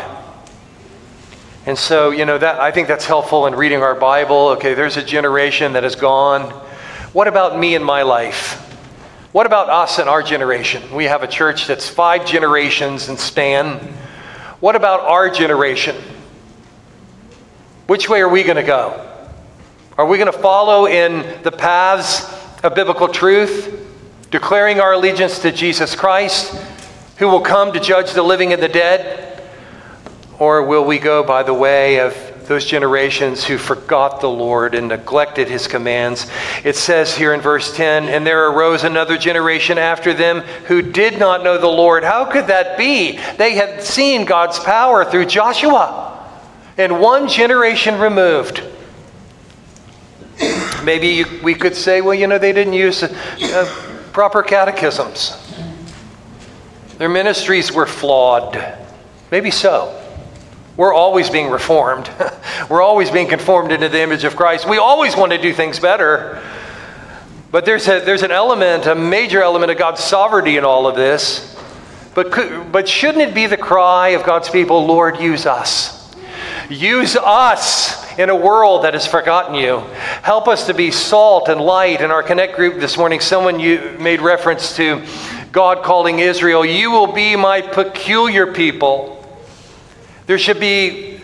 And 1.65 1.79
so, 1.79 2.11
you 2.11 2.25
know, 2.25 2.39
that 2.39 2.59
I 2.59 2.73
think 2.73 2.89
that's 2.89 3.05
helpful 3.05 3.47
in 3.47 3.55
reading 3.55 3.83
our 3.83 3.95
Bible. 3.95 4.49
Okay, 4.57 4.75
there's 4.75 4.97
a 4.97 5.05
generation 5.05 5.75
that 5.75 5.85
is 5.85 5.95
gone. 5.95 6.51
What 7.13 7.29
about 7.29 7.57
me 7.57 7.77
and 7.77 7.85
my 7.85 8.03
life? 8.03 8.72
What 9.33 9.47
about 9.47 9.71
us 9.71 9.99
and 9.99 10.11
our 10.11 10.23
generation? 10.23 10.95
We 10.95 11.05
have 11.05 11.23
a 11.23 11.27
church 11.27 11.67
that's 11.67 11.89
five 11.89 12.27
generations 12.27 13.09
in 13.09 13.17
span. 13.17 13.79
What 14.61 14.77
about 14.77 15.01
our 15.01 15.31
generation? 15.31 15.97
Which 17.87 18.11
way 18.11 18.21
are 18.21 18.29
we 18.29 18.43
going 18.43 18.57
to 18.57 18.63
go? 18.63 19.09
Are 19.97 20.05
we 20.05 20.19
going 20.19 20.31
to 20.31 20.39
follow 20.39 20.87
in 20.87 21.43
the 21.45 21.51
paths 21.51 22.31
of 22.63 22.75
biblical 22.75 23.09
truth, 23.09 23.89
declaring 24.31 24.81
our 24.81 24.93
allegiance 24.93 25.39
to 25.39 25.51
Jesus 25.51 25.95
Christ, 25.95 26.55
who 27.17 27.29
will 27.29 27.41
come 27.41 27.73
to 27.73 27.81
judge 27.81 28.13
the 28.13 28.23
living 28.23 28.53
and 28.53 28.63
the 28.63 28.69
dead? 28.69 29.43
Or 30.39 30.63
will 30.63 30.85
we 30.85 30.99
go 30.99 31.23
by 31.23 31.43
the 31.43 31.55
way 31.55 32.01
of 32.01 32.15
those 32.47 32.65
generations 32.65 33.45
who 33.45 33.59
forgot 33.59 34.21
the 34.21 34.29
Lord 34.29 34.75
and 34.75 34.89
neglected 34.89 35.49
his 35.49 35.67
commands? 35.67 36.31
It 36.65 36.77
says 36.77 37.17
here 37.17 37.35
in 37.35 37.41
verse 37.41 37.75
10 37.77 38.09
And 38.09 38.27
there 38.27 38.49
arose 38.49 38.85
another 38.85 39.17
generation 39.17 39.79
after 39.79 40.13
them 40.13 40.41
who 40.67 40.83
did 40.83 41.19
not 41.19 41.43
know 41.43 41.59
the 41.59 41.67
Lord. 41.67 42.05
How 42.05 42.25
could 42.25 42.49
that 42.49 42.77
be? 42.77 43.19
They 43.37 43.55
had 43.55 43.83
seen 43.83 44.25
God's 44.25 44.59
power 44.59 45.05
through 45.05 45.27
Joshua, 45.27 46.29
and 46.77 47.01
one 47.01 47.29
generation 47.29 47.99
removed. 47.99 48.63
Maybe 50.85 51.25
we 51.43 51.55
could 51.55 51.77
say, 51.77 52.01
well, 52.01 52.15
you 52.15 52.27
know, 52.27 52.39
they 52.39 52.53
didn't 52.53 52.73
use 52.73 53.03
uh, 53.03 53.65
proper 54.13 54.43
catechisms. 54.43 55.37
Their 56.99 57.09
ministries 57.09 57.73
were 57.73 57.87
flawed. 57.87 58.79
Maybe 59.31 59.51
so. 59.51 60.02
We're 60.77 60.95
always 60.95 61.29
being 61.29 61.51
reformed. 61.51 62.11
We're 62.71 62.83
always 62.83 63.11
being 63.11 63.29
conformed 63.29 63.73
into 63.73 63.89
the 63.89 64.01
image 64.01 64.25
of 64.25 64.37
Christ. 64.37 64.69
We 64.69 64.79
always 64.79 65.15
want 65.17 65.33
to 65.33 65.39
do 65.39 65.53
things 65.53 65.79
better. 65.79 66.43
But 67.51 67.67
there's, 67.67 67.87
a, 67.89 68.01
there's 68.01 68.23
an 68.23 68.31
element, 68.31 68.87
a 68.87 68.95
major 68.95 69.43
element 69.43 69.71
of 69.71 69.77
God's 69.77 70.03
sovereignty 70.03 70.57
in 70.57 70.65
all 70.65 70.87
of 70.87 70.97
this. 70.97 71.55
But, 72.15 72.33
could, 72.33 72.73
but 72.73 72.89
shouldn't 72.89 73.23
it 73.23 73.35
be 73.35 73.47
the 73.47 73.59
cry 73.59 74.11
of 74.11 74.25
God's 74.25 74.49
people, 74.49 74.87
Lord, 74.87 75.21
use 75.21 75.45
us? 75.45 76.15
Use 76.71 77.17
us 77.17 78.19
in 78.19 78.31
a 78.31 78.37
world 78.37 78.85
that 78.85 78.95
has 78.95 79.07
forgotten 79.07 79.55
you. 79.55 79.81
Help 80.23 80.49
us 80.49 80.67
to 80.67 80.75
be 80.75 80.91
salt 80.91 81.51
and 81.51 81.61
light. 81.61 82.01
In 82.01 82.11
our 82.11 82.23
Connect 82.23 82.57
group 82.57 82.81
this 82.81 82.97
morning, 82.97 83.21
someone 83.21 83.61
you 83.61 83.97
made 84.01 84.23
reference 84.23 84.75
to 84.77 85.05
God 85.53 85.85
calling 85.85 86.19
Israel, 86.19 86.65
You 86.65 86.91
will 86.91 87.13
be 87.13 87.37
my 87.37 87.61
peculiar 87.61 88.53
people. 88.53 89.22
There 90.27 90.39
should 90.39 90.61
be 90.61 91.21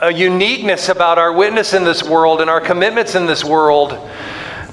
a, 0.00 0.12
uniqueness 0.12 0.88
about 0.88 1.18
our 1.18 1.32
witness 1.32 1.74
in 1.74 1.84
this 1.84 2.02
world 2.02 2.40
and 2.40 2.48
our 2.48 2.60
commitments 2.60 3.14
in 3.14 3.26
this 3.26 3.44
world 3.44 3.90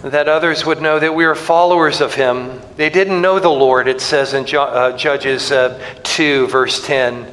that 0.03 0.27
others 0.27 0.65
would 0.65 0.81
know 0.81 0.99
that 0.99 1.13
we 1.13 1.25
are 1.25 1.35
followers 1.35 1.99
of 1.99 2.13
him. 2.13 2.61
They 2.75 2.89
didn't 2.89 3.21
know 3.21 3.39
the 3.39 3.49
Lord, 3.49 3.87
it 3.87 4.01
says 4.01 4.33
in 4.33 4.45
uh, 4.55 4.95
Judges 4.95 5.51
uh, 5.51 5.99
2, 6.03 6.47
verse 6.47 6.85
10, 6.85 7.31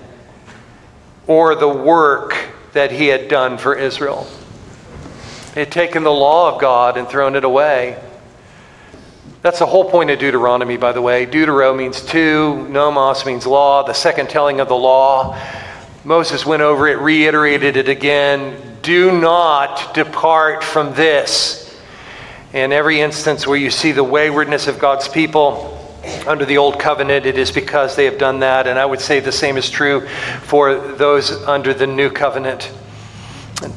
or 1.26 1.54
the 1.54 1.68
work 1.68 2.34
that 2.72 2.90
he 2.90 3.08
had 3.08 3.28
done 3.28 3.58
for 3.58 3.74
Israel. 3.74 4.26
They 5.54 5.60
had 5.60 5.72
taken 5.72 6.02
the 6.02 6.10
law 6.10 6.54
of 6.54 6.60
God 6.60 6.96
and 6.96 7.06
thrown 7.06 7.36
it 7.36 7.44
away. 7.44 8.02
That's 9.42 9.58
the 9.58 9.66
whole 9.66 9.88
point 9.90 10.10
of 10.10 10.18
Deuteronomy, 10.18 10.78
by 10.78 10.92
the 10.92 11.02
way. 11.02 11.26
Deutero 11.26 11.76
means 11.76 12.00
two, 12.00 12.66
nomos 12.68 13.26
means 13.26 13.46
law, 13.46 13.82
the 13.82 13.92
second 13.92 14.30
telling 14.30 14.58
of 14.58 14.68
the 14.68 14.76
law. 14.76 15.38
Moses 16.04 16.44
went 16.44 16.60
over 16.60 16.86
it, 16.86 16.98
reiterated 16.98 17.78
it 17.78 17.88
again. 17.88 18.60
Do 18.82 19.18
not 19.18 19.94
depart 19.94 20.62
from 20.62 20.92
this. 20.94 21.80
In 22.52 22.72
every 22.72 23.00
instance 23.00 23.46
where 23.46 23.56
you 23.56 23.70
see 23.70 23.90
the 23.90 24.04
waywardness 24.04 24.66
of 24.66 24.78
God's 24.78 25.08
people 25.08 25.80
under 26.26 26.44
the 26.44 26.58
old 26.58 26.78
covenant, 26.78 27.24
it 27.24 27.38
is 27.38 27.50
because 27.50 27.96
they 27.96 28.04
have 28.04 28.18
done 28.18 28.40
that. 28.40 28.66
And 28.66 28.78
I 28.78 28.84
would 28.84 29.00
say 29.00 29.20
the 29.20 29.32
same 29.32 29.56
is 29.56 29.70
true 29.70 30.06
for 30.42 30.74
those 30.74 31.30
under 31.44 31.72
the 31.72 31.86
new 31.86 32.10
covenant. 32.10 32.70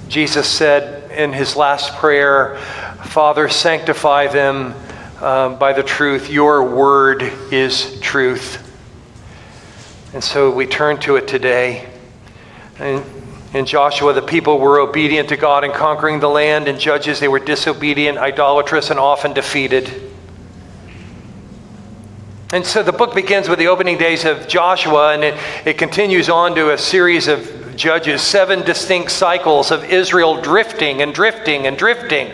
Jesus 0.10 0.50
said 0.50 1.10
in 1.12 1.32
his 1.32 1.56
last 1.56 1.96
prayer, 1.96 2.58
Father, 3.06 3.48
sanctify 3.48 4.28
them 4.28 4.74
um, 5.22 5.58
by 5.58 5.72
the 5.72 5.82
truth. 5.82 6.30
Your 6.30 6.76
word 6.76 7.24
is 7.54 7.98
truth. 8.02 8.64
And 10.14 10.22
so 10.22 10.52
we 10.52 10.66
turn 10.66 11.00
to 11.00 11.16
it 11.16 11.26
today. 11.26 11.88
In, 12.80 13.04
in 13.54 13.66
Joshua, 13.66 14.14
the 14.14 14.22
people 14.22 14.60
were 14.60 14.80
obedient 14.80 15.30
to 15.30 15.38
God 15.38 15.64
in 15.64 15.72
conquering 15.72 16.20
the 16.20 16.30
land. 16.30 16.68
In 16.68 16.80
Judges, 16.80 17.20
they 17.20 17.28
were 17.28 17.40
disobedient, 17.40 18.18
idolatrous, 18.18 18.90
and 18.90 19.00
often 19.00 19.34
defeated. 19.34 20.12
And 22.54 22.66
so 22.66 22.82
the 22.82 22.94
book 22.94 23.14
begins 23.14 23.50
with 23.50 23.60
the 23.60 23.68
opening 23.68 23.98
days 23.98 24.24
of 24.24 24.48
Joshua, 24.48 25.14
and 25.14 25.24
it, 25.24 25.36
it 25.66 25.78
continues 25.78 26.30
on 26.30 26.56
to 26.56 26.72
a 26.72 26.78
series 26.78 27.28
of 27.28 27.76
judges, 27.76 28.22
seven 28.22 28.64
distinct 28.64 29.12
cycles 29.12 29.70
of 29.72 29.84
Israel 29.86 30.42
drifting 30.42 31.02
and 31.02 31.14
drifting 31.14 31.68
and 31.68 31.78
drifting, 31.78 32.32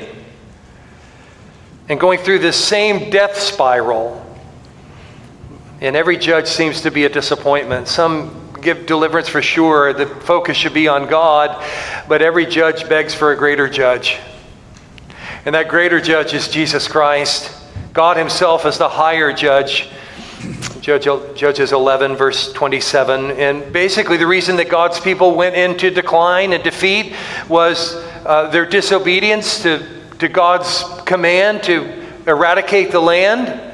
and 1.89 2.00
going 2.00 2.19
through 2.19 2.39
this 2.39 2.55
same 2.55 3.09
death 3.09 3.38
spiral. 3.38 4.19
And 5.81 5.95
every 5.95 6.17
judge 6.17 6.47
seems 6.47 6.81
to 6.81 6.91
be 6.91 7.05
a 7.05 7.09
disappointment. 7.09 7.88
Some 7.88 8.42
give 8.63 8.86
deliverance 8.86 9.27
for 9.27 9.41
sure. 9.41 9.93
The 9.93 10.08
focus 10.08 10.58
should 10.58 10.74
be 10.74 10.88
on 10.88 11.08
God, 11.08 11.63
but 12.08 12.22
every 12.22 12.46
judge 12.46 12.88
begs 12.88 13.13
for 13.13 13.32
a 13.32 13.38
greater 13.38 13.70
judge. 13.70 14.20
And 15.46 15.55
that 15.55 15.67
greater 15.67 16.00
judge 16.00 16.34
is 16.34 16.48
Jesus 16.48 16.88
Christ. 16.88 17.53
God 17.93 18.17
Himself 18.17 18.65
is 18.65 18.77
the 18.77 18.89
higher 18.89 19.34
judge. 19.34 19.89
Judge, 20.82 21.05
Judges 21.36 21.72
11, 21.72 22.15
verse 22.15 22.51
27. 22.51 23.32
And 23.32 23.72
basically, 23.72 24.17
the 24.17 24.27
reason 24.27 24.58
that 24.58 24.70
God's 24.70 25.00
people 25.00 25.36
went 25.36 25.55
into 25.55 25.89
decline 25.89 26.51
and 26.51 26.62
defeat 26.62 27.15
was 27.48 27.96
uh, 28.25 28.50
their 28.50 28.65
disobedience 28.65 29.63
to, 29.63 29.88
to 30.20 30.27
God's 30.27 30.84
command 31.05 31.63
to 31.63 32.03
eradicate 32.27 32.91
the 32.91 33.00
land 33.00 33.72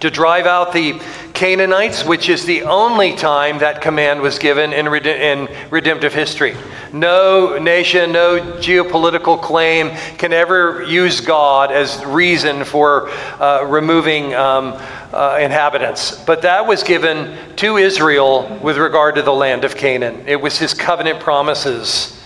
to 0.00 0.10
drive 0.10 0.46
out 0.46 0.72
the 0.72 1.00
Canaanites, 1.36 2.02
which 2.02 2.30
is 2.30 2.46
the 2.46 2.62
only 2.62 3.14
time 3.14 3.58
that 3.58 3.82
command 3.82 4.22
was 4.22 4.38
given 4.38 4.72
in, 4.72 4.86
in 4.86 5.48
redemptive 5.70 6.14
history. 6.14 6.56
No 6.94 7.58
nation, 7.58 8.10
no 8.10 8.40
geopolitical 8.58 9.40
claim 9.40 9.90
can 10.16 10.32
ever 10.32 10.82
use 10.84 11.20
God 11.20 11.70
as 11.70 12.02
reason 12.06 12.64
for 12.64 13.10
uh, 13.38 13.66
removing 13.68 14.34
um, 14.34 14.82
uh, 15.12 15.38
inhabitants. 15.38 16.24
But 16.24 16.40
that 16.40 16.66
was 16.66 16.82
given 16.82 17.36
to 17.56 17.76
Israel 17.76 18.58
with 18.62 18.78
regard 18.78 19.16
to 19.16 19.22
the 19.22 19.34
land 19.34 19.64
of 19.64 19.76
Canaan. 19.76 20.24
It 20.26 20.40
was 20.40 20.58
his 20.58 20.72
covenant 20.72 21.20
promises. 21.20 22.18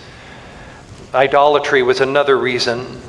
Idolatry 1.13 1.83
was 1.83 1.99
another 1.99 2.37
reason. 2.37 3.01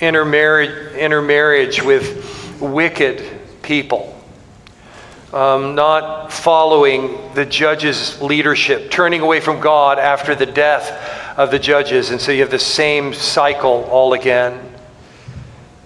Intermarriage, 0.00 0.94
intermarriage 0.94 1.82
with 1.82 2.58
wicked 2.58 3.40
people. 3.60 4.18
Um, 5.32 5.74
not 5.74 6.30
following 6.30 7.18
the 7.32 7.46
judge's 7.46 8.20
leadership, 8.20 8.90
turning 8.90 9.22
away 9.22 9.40
from 9.40 9.60
God 9.60 9.98
after 9.98 10.34
the 10.34 10.44
death 10.44 11.38
of 11.38 11.50
the 11.50 11.58
judges. 11.58 12.10
And 12.10 12.20
so 12.20 12.32
you 12.32 12.42
have 12.42 12.50
the 12.50 12.58
same 12.58 13.14
cycle 13.14 13.84
all 13.84 14.12
again. 14.12 14.60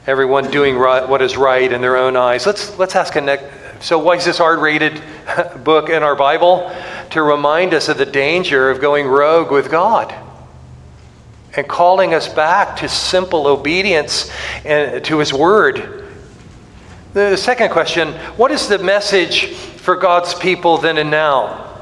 Everyone 0.06 0.50
doing 0.50 0.76
right, 0.76 1.08
what 1.08 1.22
is 1.22 1.36
right 1.36 1.72
in 1.72 1.80
their 1.80 1.96
own 1.96 2.16
eyes. 2.16 2.44
Let's, 2.44 2.76
let's 2.76 2.96
ask 2.96 3.14
a 3.14 3.20
next. 3.20 3.84
So, 3.84 3.98
why 3.98 4.16
is 4.16 4.24
this 4.24 4.40
R 4.40 4.58
rated 4.58 5.00
book 5.64 5.90
in 5.90 6.02
our 6.02 6.16
Bible? 6.16 6.72
To 7.10 7.22
remind 7.22 7.74
us 7.74 7.88
of 7.88 7.98
the 7.98 8.06
danger 8.06 8.70
of 8.70 8.80
going 8.80 9.06
rogue 9.06 9.52
with 9.52 9.70
God 9.70 10.14
and 11.56 11.68
calling 11.68 12.14
us 12.14 12.28
back 12.28 12.76
to 12.78 12.88
simple 12.88 13.46
obedience 13.46 14.30
and 14.64 15.04
to 15.04 15.18
His 15.18 15.32
Word 15.32 16.05
the 17.16 17.36
second 17.38 17.70
question 17.70 18.12
what 18.36 18.50
is 18.50 18.68
the 18.68 18.78
message 18.78 19.54
for 19.54 19.96
God's 19.96 20.34
people 20.34 20.76
then 20.76 20.98
and 20.98 21.10
now? 21.10 21.80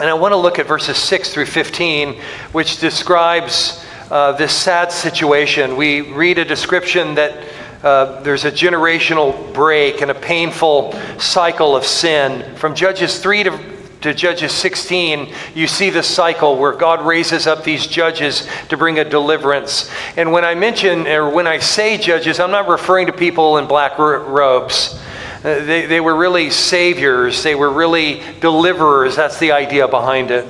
And 0.00 0.10
I 0.10 0.14
want 0.14 0.32
to 0.32 0.36
look 0.36 0.58
at 0.58 0.66
verses 0.66 0.96
6 0.96 1.32
through 1.32 1.46
15, 1.46 2.20
which 2.50 2.80
describes 2.80 3.84
uh, 4.10 4.32
this 4.32 4.52
sad 4.52 4.90
situation. 4.90 5.76
We 5.76 6.00
read 6.00 6.38
a 6.38 6.44
description 6.44 7.14
that 7.14 7.46
uh, 7.84 8.22
there's 8.22 8.44
a 8.44 8.50
generational 8.50 9.54
break 9.54 10.02
and 10.02 10.10
a 10.10 10.16
painful 10.16 10.98
cycle 11.16 11.76
of 11.76 11.86
sin. 11.86 12.56
From 12.56 12.74
Judges 12.74 13.20
3 13.20 13.44
to 13.44 13.71
to 14.02 14.12
Judges 14.12 14.52
16, 14.52 15.32
you 15.54 15.66
see 15.66 15.90
the 15.90 16.02
cycle 16.02 16.56
where 16.56 16.72
God 16.72 17.04
raises 17.06 17.46
up 17.46 17.64
these 17.64 17.86
judges 17.86 18.48
to 18.68 18.76
bring 18.76 18.98
a 18.98 19.04
deliverance. 19.04 19.90
And 20.16 20.32
when 20.32 20.44
I 20.44 20.54
mention, 20.54 21.06
or 21.06 21.30
when 21.30 21.46
I 21.46 21.58
say 21.58 21.98
judges, 21.98 22.40
I'm 22.40 22.50
not 22.50 22.68
referring 22.68 23.06
to 23.06 23.12
people 23.12 23.58
in 23.58 23.66
black 23.66 23.98
robes. 23.98 25.00
Uh, 25.44 25.64
they, 25.64 25.86
they 25.86 26.00
were 26.00 26.14
really 26.14 26.50
saviors, 26.50 27.42
they 27.42 27.54
were 27.54 27.70
really 27.70 28.22
deliverers. 28.40 29.16
That's 29.16 29.38
the 29.38 29.52
idea 29.52 29.88
behind 29.88 30.30
it. 30.30 30.46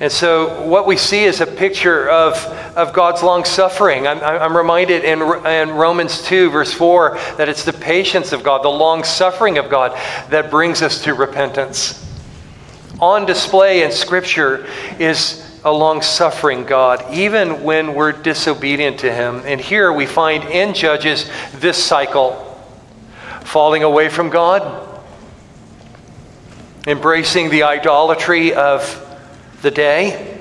And 0.00 0.10
so, 0.10 0.66
what 0.66 0.84
we 0.84 0.96
see 0.96 1.22
is 1.22 1.40
a 1.40 1.46
picture 1.46 2.10
of, 2.10 2.34
of 2.76 2.92
God's 2.92 3.22
long 3.22 3.44
suffering. 3.44 4.08
I'm, 4.08 4.18
I'm 4.20 4.56
reminded 4.56 5.04
in, 5.04 5.22
in 5.22 5.70
Romans 5.70 6.22
2, 6.24 6.50
verse 6.50 6.72
4, 6.72 7.16
that 7.36 7.48
it's 7.48 7.64
the 7.64 7.72
patience 7.72 8.32
of 8.32 8.42
God, 8.42 8.64
the 8.64 8.68
long 8.68 9.04
suffering 9.04 9.58
of 9.58 9.70
God, 9.70 9.92
that 10.30 10.50
brings 10.50 10.82
us 10.82 11.04
to 11.04 11.14
repentance. 11.14 12.11
On 13.02 13.26
display 13.26 13.82
in 13.82 13.90
Scripture 13.90 14.64
is 15.00 15.44
a 15.64 15.72
long 15.72 16.02
suffering 16.02 16.64
God, 16.64 17.12
even 17.12 17.64
when 17.64 17.94
we're 17.96 18.12
disobedient 18.12 19.00
to 19.00 19.12
Him. 19.12 19.42
And 19.44 19.60
here 19.60 19.92
we 19.92 20.06
find 20.06 20.44
in 20.44 20.72
Judges 20.72 21.28
this 21.54 21.82
cycle 21.82 22.32
falling 23.40 23.82
away 23.82 24.08
from 24.08 24.30
God, 24.30 24.88
embracing 26.86 27.50
the 27.50 27.64
idolatry 27.64 28.54
of 28.54 28.96
the 29.62 29.72
day. 29.72 30.40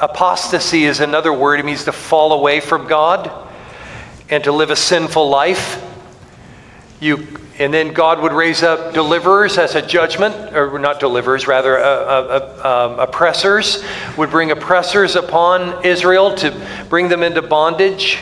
Apostasy 0.00 0.82
is 0.82 0.98
another 0.98 1.32
word. 1.32 1.60
It 1.60 1.64
means 1.64 1.84
to 1.84 1.92
fall 1.92 2.32
away 2.32 2.58
from 2.58 2.88
God 2.88 3.30
and 4.28 4.42
to 4.42 4.50
live 4.50 4.70
a 4.70 4.76
sinful 4.76 5.30
life. 5.30 5.80
You, 7.02 7.26
and 7.58 7.74
then 7.74 7.92
God 7.92 8.22
would 8.22 8.32
raise 8.32 8.62
up 8.62 8.94
deliverers 8.94 9.58
as 9.58 9.74
a 9.74 9.82
judgment, 9.82 10.54
or 10.54 10.78
not 10.78 11.00
deliverers, 11.00 11.48
rather, 11.48 11.76
uh, 11.76 11.82
uh, 11.82 12.60
uh, 12.62 12.90
um, 12.92 13.00
oppressors, 13.00 13.82
would 14.16 14.30
bring 14.30 14.52
oppressors 14.52 15.16
upon 15.16 15.84
Israel 15.84 16.32
to 16.36 16.54
bring 16.88 17.08
them 17.08 17.24
into 17.24 17.42
bondage. 17.42 18.20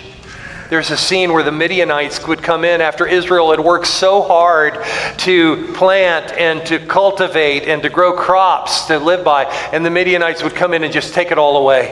There's 0.71 0.91
a 0.91 0.97
scene 0.97 1.35
where 1.35 1.43
the 1.43 1.53
Midianites 1.53 2.27
would 2.27 2.43
come 2.43 2.65
in 2.65 2.81
after 2.81 3.07
Israel 3.07 3.51
had 3.51 3.61
worked 3.61 3.87
so 3.87 4.23
hard 4.23 4.79
to 5.19 5.75
plant 5.75 6.33
and 6.33 6.65
to 6.69 6.79
cultivate 6.79 7.65
and 7.65 7.83
to 7.83 7.91
grow 7.91 8.15
crops 8.15 8.87
to 8.87 8.99
live 8.99 9.23
by, 9.23 9.45
and 9.75 9.85
the 9.85 9.91
Midianites 9.91 10.43
would 10.43 10.55
come 10.55 10.73
in 10.73 10.85
and 10.85 10.93
just 10.93 11.13
take 11.13 11.31
it 11.31 11.37
all 11.37 11.59
away. 11.59 11.91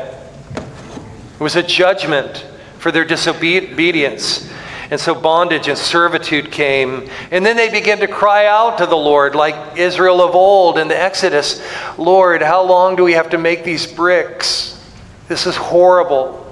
It 0.55 1.41
was 1.41 1.55
a 1.55 1.63
judgment 1.63 2.47
for 2.79 2.91
their 2.91 3.05
disobedience. 3.05 4.51
And 4.91 4.99
so 4.99 5.15
bondage 5.15 5.69
and 5.69 5.77
servitude 5.77 6.51
came. 6.51 7.11
And 7.31 7.45
then 7.45 7.57
they 7.57 7.71
began 7.71 7.99
to 7.99 8.09
cry 8.09 8.47
out 8.47 8.79
to 8.79 8.87
the 8.87 8.97
Lord, 8.97 9.35
like 9.35 9.77
Israel 9.77 10.23
of 10.23 10.35
old 10.35 10.79
in 10.79 10.89
the 10.89 10.99
Exodus 10.99 11.63
Lord, 11.99 12.43
how 12.43 12.63
long 12.63 12.97
do 12.97 13.05
we 13.05 13.13
have 13.13 13.31
to 13.31 13.39
make 13.39 13.65
these 13.65 13.87
bricks? 13.87 14.83
This 15.29 15.47
is 15.47 15.57
horrible. 15.57 16.45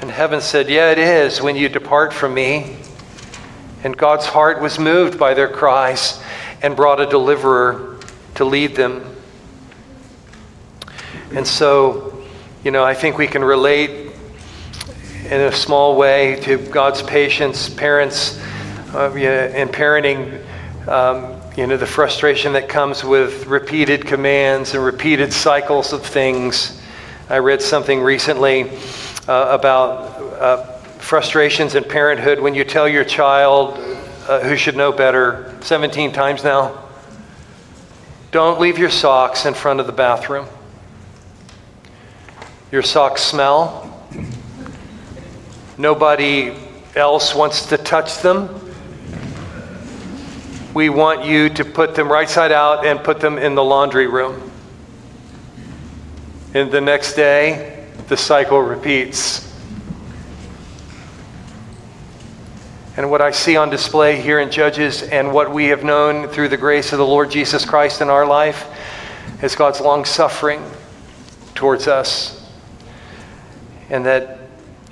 And 0.00 0.10
heaven 0.10 0.40
said, 0.40 0.68
Yeah, 0.68 0.90
it 0.90 0.98
is 0.98 1.40
when 1.40 1.54
you 1.54 1.68
depart 1.68 2.12
from 2.12 2.34
me. 2.34 2.76
And 3.84 3.96
God's 3.96 4.26
heart 4.26 4.60
was 4.60 4.78
moved 4.78 5.18
by 5.18 5.34
their 5.34 5.48
cries 5.48 6.20
and 6.62 6.74
brought 6.74 7.00
a 7.00 7.06
deliverer 7.06 8.00
to 8.34 8.44
lead 8.44 8.74
them. 8.74 9.16
And 11.32 11.46
so, 11.46 12.24
you 12.64 12.72
know, 12.72 12.82
I 12.84 12.94
think 12.94 13.18
we 13.18 13.28
can 13.28 13.44
relate 13.44 14.07
in 15.24 15.40
a 15.40 15.52
small 15.52 15.96
way 15.96 16.40
to 16.42 16.58
God's 16.58 17.02
patience, 17.02 17.68
parents, 17.68 18.38
uh, 18.94 19.12
in 19.12 19.68
parenting. 19.68 20.44
Um, 20.88 21.40
you 21.56 21.66
know, 21.66 21.76
the 21.76 21.86
frustration 21.86 22.52
that 22.52 22.68
comes 22.68 23.04
with 23.04 23.46
repeated 23.46 24.06
commands 24.06 24.74
and 24.74 24.84
repeated 24.84 25.32
cycles 25.32 25.92
of 25.92 26.04
things. 26.04 26.80
I 27.28 27.38
read 27.38 27.60
something 27.60 28.00
recently 28.00 28.70
uh, 29.28 29.48
about 29.50 29.90
uh, 30.40 30.64
frustrations 30.98 31.74
in 31.74 31.84
parenthood 31.84 32.40
when 32.40 32.54
you 32.54 32.64
tell 32.64 32.88
your 32.88 33.04
child 33.04 33.78
uh, 34.28 34.40
who 34.40 34.56
should 34.56 34.76
know 34.76 34.92
better 34.92 35.56
17 35.60 36.12
times 36.12 36.44
now 36.44 36.88
don't 38.30 38.60
leave 38.60 38.78
your 38.78 38.90
socks 38.90 39.46
in 39.46 39.54
front 39.54 39.80
of 39.80 39.86
the 39.86 39.92
bathroom. 39.92 40.46
Your 42.70 42.82
socks 42.82 43.22
smell. 43.22 43.87
Nobody 45.78 46.52
else 46.96 47.36
wants 47.36 47.66
to 47.66 47.78
touch 47.78 48.20
them. 48.20 48.48
We 50.74 50.88
want 50.88 51.24
you 51.24 51.48
to 51.50 51.64
put 51.64 51.94
them 51.94 52.10
right 52.10 52.28
side 52.28 52.50
out 52.50 52.84
and 52.84 53.02
put 53.02 53.20
them 53.20 53.38
in 53.38 53.54
the 53.54 53.62
laundry 53.62 54.08
room. 54.08 54.50
And 56.52 56.72
the 56.72 56.80
next 56.80 57.14
day, 57.14 57.86
the 58.08 58.16
cycle 58.16 58.60
repeats. 58.60 59.44
And 62.96 63.08
what 63.08 63.20
I 63.20 63.30
see 63.30 63.56
on 63.56 63.70
display 63.70 64.20
here 64.20 64.40
in 64.40 64.50
Judges 64.50 65.04
and 65.04 65.32
what 65.32 65.52
we 65.52 65.66
have 65.66 65.84
known 65.84 66.26
through 66.26 66.48
the 66.48 66.56
grace 66.56 66.90
of 66.90 66.98
the 66.98 67.06
Lord 67.06 67.30
Jesus 67.30 67.64
Christ 67.64 68.00
in 68.00 68.10
our 68.10 68.26
life 68.26 68.66
is 69.44 69.54
God's 69.54 69.80
long 69.80 70.04
suffering 70.04 70.60
towards 71.54 71.86
us. 71.86 72.50
And 73.90 74.04
that 74.06 74.37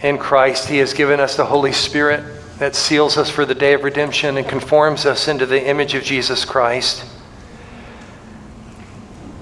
in 0.06 0.18
Christ 0.18 0.68
He 0.68 0.78
has 0.78 0.94
given 0.94 1.18
us 1.18 1.36
the 1.36 1.44
Holy 1.44 1.72
Spirit 1.72 2.22
that 2.60 2.76
seals 2.76 3.16
us 3.16 3.28
for 3.28 3.44
the 3.44 3.56
day 3.56 3.72
of 3.72 3.82
redemption 3.82 4.36
and 4.36 4.48
conforms 4.48 5.04
us 5.04 5.26
into 5.26 5.46
the 5.46 5.66
image 5.66 5.94
of 5.94 6.04
Jesus 6.04 6.44
Christ. 6.44 7.04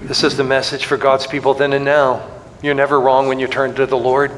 This 0.01 0.23
is 0.23 0.35
the 0.35 0.43
message 0.43 0.85
for 0.85 0.97
God's 0.97 1.27
people 1.27 1.53
then 1.53 1.71
and 1.73 1.85
now. 1.85 2.31
You're 2.63 2.73
never 2.73 2.99
wrong 2.99 3.27
when 3.27 3.37
you 3.37 3.45
turn 3.45 3.75
to 3.75 3.85
the 3.85 3.95
Lord. 3.95 4.31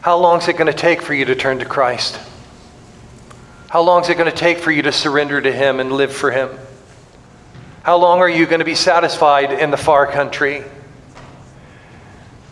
How 0.00 0.16
long 0.16 0.40
is 0.40 0.48
it 0.48 0.56
going 0.56 0.72
to 0.72 0.78
take 0.78 1.02
for 1.02 1.12
you 1.12 1.26
to 1.26 1.34
turn 1.34 1.58
to 1.58 1.66
Christ? 1.66 2.18
How 3.68 3.82
long 3.82 4.02
is 4.02 4.08
it 4.08 4.16
going 4.16 4.30
to 4.30 4.36
take 4.36 4.58
for 4.58 4.70
you 4.70 4.80
to 4.82 4.92
surrender 4.92 5.38
to 5.38 5.52
Him 5.52 5.80
and 5.80 5.92
live 5.92 6.14
for 6.14 6.30
Him? 6.30 6.48
How 7.82 7.98
long 7.98 8.20
are 8.20 8.28
you 8.28 8.46
going 8.46 8.60
to 8.60 8.64
be 8.64 8.74
satisfied 8.74 9.52
in 9.52 9.70
the 9.70 9.76
far 9.76 10.06
country? 10.06 10.64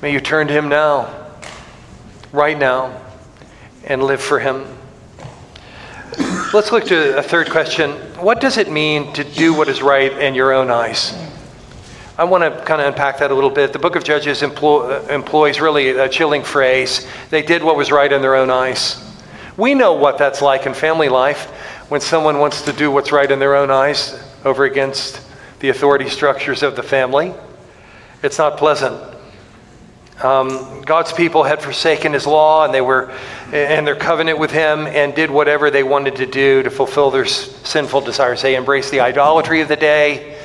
May 0.02 0.12
you 0.12 0.20
turn 0.20 0.48
to 0.48 0.52
Him 0.52 0.68
now, 0.68 1.25
right 2.36 2.58
now, 2.58 3.00
and 3.84 4.02
live 4.02 4.20
for 4.20 4.38
Him. 4.38 4.66
Let's 6.52 6.70
look 6.70 6.84
to 6.84 7.16
a 7.18 7.22
third 7.22 7.50
question. 7.50 7.92
What 8.20 8.40
does 8.40 8.58
it 8.58 8.70
mean 8.70 9.12
to 9.14 9.24
do 9.24 9.54
what 9.54 9.68
is 9.68 9.82
right 9.82 10.12
in 10.12 10.34
your 10.34 10.52
own 10.52 10.70
eyes? 10.70 11.14
I 12.18 12.24
want 12.24 12.44
to 12.44 12.64
kind 12.64 12.80
of 12.80 12.88
unpack 12.88 13.18
that 13.18 13.30
a 13.30 13.34
little 13.34 13.50
bit. 13.50 13.72
The 13.72 13.78
book 13.78 13.96
of 13.96 14.04
Judges 14.04 14.42
employ, 14.42 14.80
uh, 14.80 15.06
employs 15.10 15.60
really 15.60 15.90
a 15.90 16.08
chilling 16.08 16.42
phrase. 16.42 17.06
They 17.30 17.42
did 17.42 17.62
what 17.64 17.76
was 17.76 17.90
right 17.90 18.12
in 18.12 18.20
their 18.20 18.34
own 18.34 18.50
eyes. 18.50 19.02
We 19.56 19.74
know 19.74 19.94
what 19.94 20.18
that's 20.18 20.42
like 20.42 20.66
in 20.66 20.74
family 20.74 21.08
life 21.08 21.46
when 21.88 22.02
someone 22.02 22.38
wants 22.38 22.62
to 22.62 22.72
do 22.72 22.90
what's 22.90 23.12
right 23.12 23.30
in 23.30 23.38
their 23.38 23.54
own 23.54 23.70
eyes 23.70 24.22
over 24.44 24.64
against 24.64 25.22
the 25.60 25.70
authority 25.70 26.08
structures 26.08 26.62
of 26.62 26.76
the 26.76 26.82
family. 26.82 27.34
It's 28.22 28.38
not 28.38 28.58
pleasant. 28.58 29.15
Um, 30.22 30.80
God's 30.82 31.12
people 31.12 31.42
had 31.42 31.62
forsaken 31.62 32.12
His 32.12 32.26
law, 32.26 32.64
and 32.64 32.72
they 32.72 32.80
were 32.80 33.12
in 33.52 33.84
their 33.84 33.96
covenant 33.96 34.38
with 34.38 34.50
Him, 34.50 34.86
and 34.86 35.14
did 35.14 35.30
whatever 35.30 35.70
they 35.70 35.82
wanted 35.82 36.16
to 36.16 36.26
do 36.26 36.62
to 36.62 36.70
fulfill 36.70 37.10
their 37.10 37.26
sinful 37.26 38.00
desires. 38.00 38.40
They 38.40 38.56
embraced 38.56 38.90
the 38.90 39.00
idolatry 39.00 39.60
of 39.60 39.68
the 39.68 39.76
day. 39.76 40.38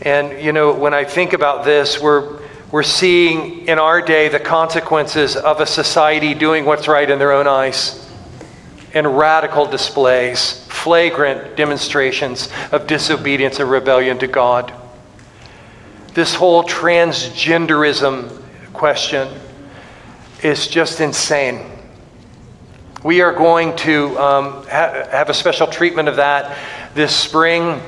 And, 0.00 0.42
you 0.42 0.52
know, 0.52 0.72
when 0.72 0.94
I 0.94 1.04
think 1.04 1.32
about 1.32 1.64
this, 1.64 2.00
we're, 2.00 2.40
we're 2.70 2.82
seeing 2.82 3.68
in 3.68 3.78
our 3.78 4.00
day 4.00 4.28
the 4.28 4.40
consequences 4.40 5.36
of 5.36 5.60
a 5.60 5.66
society 5.66 6.34
doing 6.34 6.64
what's 6.64 6.88
right 6.88 7.08
in 7.08 7.18
their 7.18 7.32
own 7.32 7.46
eyes 7.46 7.98
in 8.94 9.06
radical 9.06 9.66
displays, 9.66 10.66
flagrant 10.68 11.56
demonstrations 11.56 12.48
of 12.72 12.86
disobedience 12.86 13.58
and 13.58 13.70
rebellion 13.70 14.18
to 14.18 14.26
God. 14.26 14.72
This 16.14 16.34
whole 16.34 16.62
transgenderism 16.64 18.41
question. 18.82 19.28
Is 20.42 20.66
just 20.66 21.00
insane. 21.00 21.70
We 23.04 23.20
are 23.20 23.32
going 23.32 23.76
to 23.76 24.18
um, 24.18 24.64
ha- 24.64 25.06
have 25.08 25.30
a 25.30 25.34
special 25.34 25.68
treatment 25.68 26.08
of 26.08 26.16
that 26.16 26.58
this 26.92 27.14
spring 27.14 27.80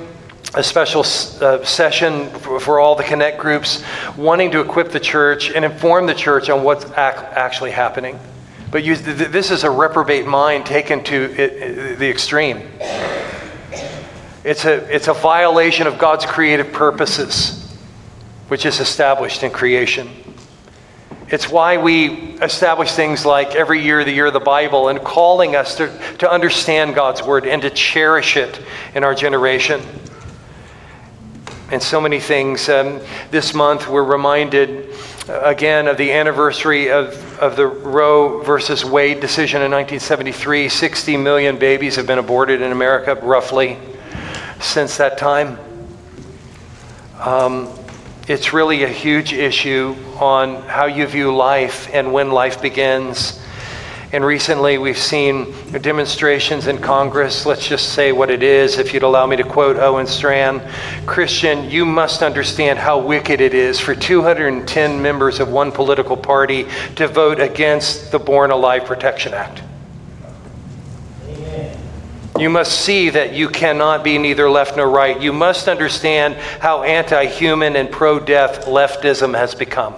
a 0.54 0.62
special 0.62 1.00
uh, 1.00 1.64
session 1.64 2.30
for, 2.38 2.78
all 2.78 2.94
the 2.94 3.02
connect 3.02 3.40
groups 3.40 3.82
wanting 4.16 4.52
to 4.52 4.60
equip 4.60 4.92
the 4.92 5.00
church 5.00 5.50
and 5.50 5.64
inform 5.64 6.06
the 6.06 6.14
church 6.14 6.48
on 6.48 6.62
what's 6.62 6.84
ac- 6.84 7.26
actually 7.34 7.72
happening. 7.72 8.16
But 8.70 8.84
you, 8.84 8.94
th- 8.94 9.32
this 9.32 9.50
is 9.50 9.64
a 9.64 9.70
reprobate 9.72 10.28
mind 10.28 10.64
taken 10.64 11.02
to 11.02 11.16
it, 11.16 11.40
it, 11.40 11.98
the 11.98 12.08
extreme. 12.08 12.68
It's 14.44 14.64
a, 14.64 14.94
it's 14.94 15.08
a 15.08 15.14
violation 15.14 15.88
of 15.88 15.98
god's 15.98 16.24
creative 16.24 16.72
purposes 16.72 17.76
which 18.46 18.64
is 18.64 18.78
established 18.78 19.42
in 19.42 19.50
creation 19.50 20.08
it's 21.34 21.48
why 21.48 21.78
we 21.78 22.38
establish 22.40 22.92
things 22.92 23.26
like 23.26 23.56
every 23.56 23.82
year, 23.82 24.04
the 24.04 24.12
year 24.12 24.26
of 24.26 24.32
the 24.32 24.38
Bible, 24.38 24.88
and 24.88 25.00
calling 25.00 25.56
us 25.56 25.74
to, 25.78 25.88
to 26.18 26.30
understand 26.30 26.94
God's 26.94 27.24
word 27.24 27.44
and 27.44 27.60
to 27.62 27.70
cherish 27.70 28.36
it 28.36 28.60
in 28.94 29.02
our 29.02 29.16
generation 29.16 29.82
and 31.72 31.82
so 31.82 32.00
many 32.00 32.20
things. 32.20 32.68
Um, 32.68 33.00
this 33.32 33.52
month, 33.52 33.88
we're 33.88 34.04
reminded 34.04 34.94
again, 35.28 35.88
of 35.88 35.96
the 35.96 36.12
anniversary 36.12 36.90
of, 36.92 37.38
of 37.40 37.56
the 37.56 37.66
Roe 37.66 38.40
versus 38.42 38.84
Wade 38.84 39.18
decision 39.18 39.62
in 39.62 39.72
1973. 39.72 40.68
60 40.68 41.16
million 41.16 41.58
babies 41.58 41.96
have 41.96 42.06
been 42.06 42.18
aborted 42.18 42.62
in 42.62 42.70
America, 42.70 43.16
roughly, 43.16 43.76
since 44.60 44.98
that 44.98 45.18
time. 45.18 45.58
Um, 47.18 47.72
it's 48.26 48.54
really 48.54 48.84
a 48.84 48.88
huge 48.88 49.34
issue 49.34 49.94
on 50.18 50.62
how 50.62 50.86
you 50.86 51.06
view 51.06 51.34
life 51.34 51.90
and 51.92 52.10
when 52.10 52.30
life 52.30 52.62
begins. 52.62 53.38
And 54.12 54.24
recently 54.24 54.78
we've 54.78 54.96
seen 54.96 55.52
demonstrations 55.72 56.66
in 56.66 56.78
Congress. 56.78 57.44
Let's 57.44 57.68
just 57.68 57.90
say 57.94 58.12
what 58.12 58.30
it 58.30 58.42
is. 58.42 58.78
If 58.78 58.94
you'd 58.94 59.02
allow 59.02 59.26
me 59.26 59.36
to 59.36 59.44
quote 59.44 59.76
Owen 59.76 60.06
Strachan 60.06 60.62
Christian, 61.04 61.68
you 61.68 61.84
must 61.84 62.22
understand 62.22 62.78
how 62.78 62.98
wicked 62.98 63.42
it 63.42 63.52
is 63.52 63.78
for 63.78 63.94
210 63.94 65.02
members 65.02 65.38
of 65.38 65.50
one 65.50 65.70
political 65.70 66.16
party 66.16 66.66
to 66.94 67.08
vote 67.08 67.40
against 67.40 68.10
the 68.10 68.18
Born 68.18 68.52
Alive 68.52 68.86
Protection 68.86 69.34
Act. 69.34 69.62
You 72.38 72.50
must 72.50 72.80
see 72.80 73.10
that 73.10 73.32
you 73.32 73.48
cannot 73.48 74.02
be 74.02 74.18
neither 74.18 74.50
left 74.50 74.76
nor 74.76 74.88
right. 74.88 75.20
You 75.20 75.32
must 75.32 75.68
understand 75.68 76.34
how 76.34 76.82
anti 76.82 77.26
human 77.26 77.76
and 77.76 77.90
pro 77.90 78.18
death 78.18 78.66
leftism 78.66 79.38
has 79.38 79.54
become. 79.54 79.94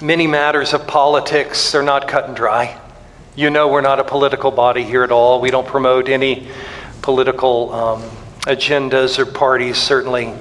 Many 0.00 0.26
matters 0.26 0.72
of 0.72 0.86
politics 0.86 1.74
are 1.74 1.82
not 1.82 2.08
cut 2.08 2.28
and 2.28 2.36
dry. 2.36 2.80
You 3.34 3.50
know, 3.50 3.68
we're 3.68 3.82
not 3.82 4.00
a 4.00 4.04
political 4.04 4.50
body 4.50 4.82
here 4.82 5.04
at 5.04 5.12
all. 5.12 5.42
We 5.42 5.50
don't 5.50 5.66
promote 5.66 6.08
any 6.08 6.48
political 7.02 7.72
um, 7.74 8.02
agendas 8.42 9.18
or 9.18 9.26
parties, 9.26 9.76
certainly. 9.76 10.32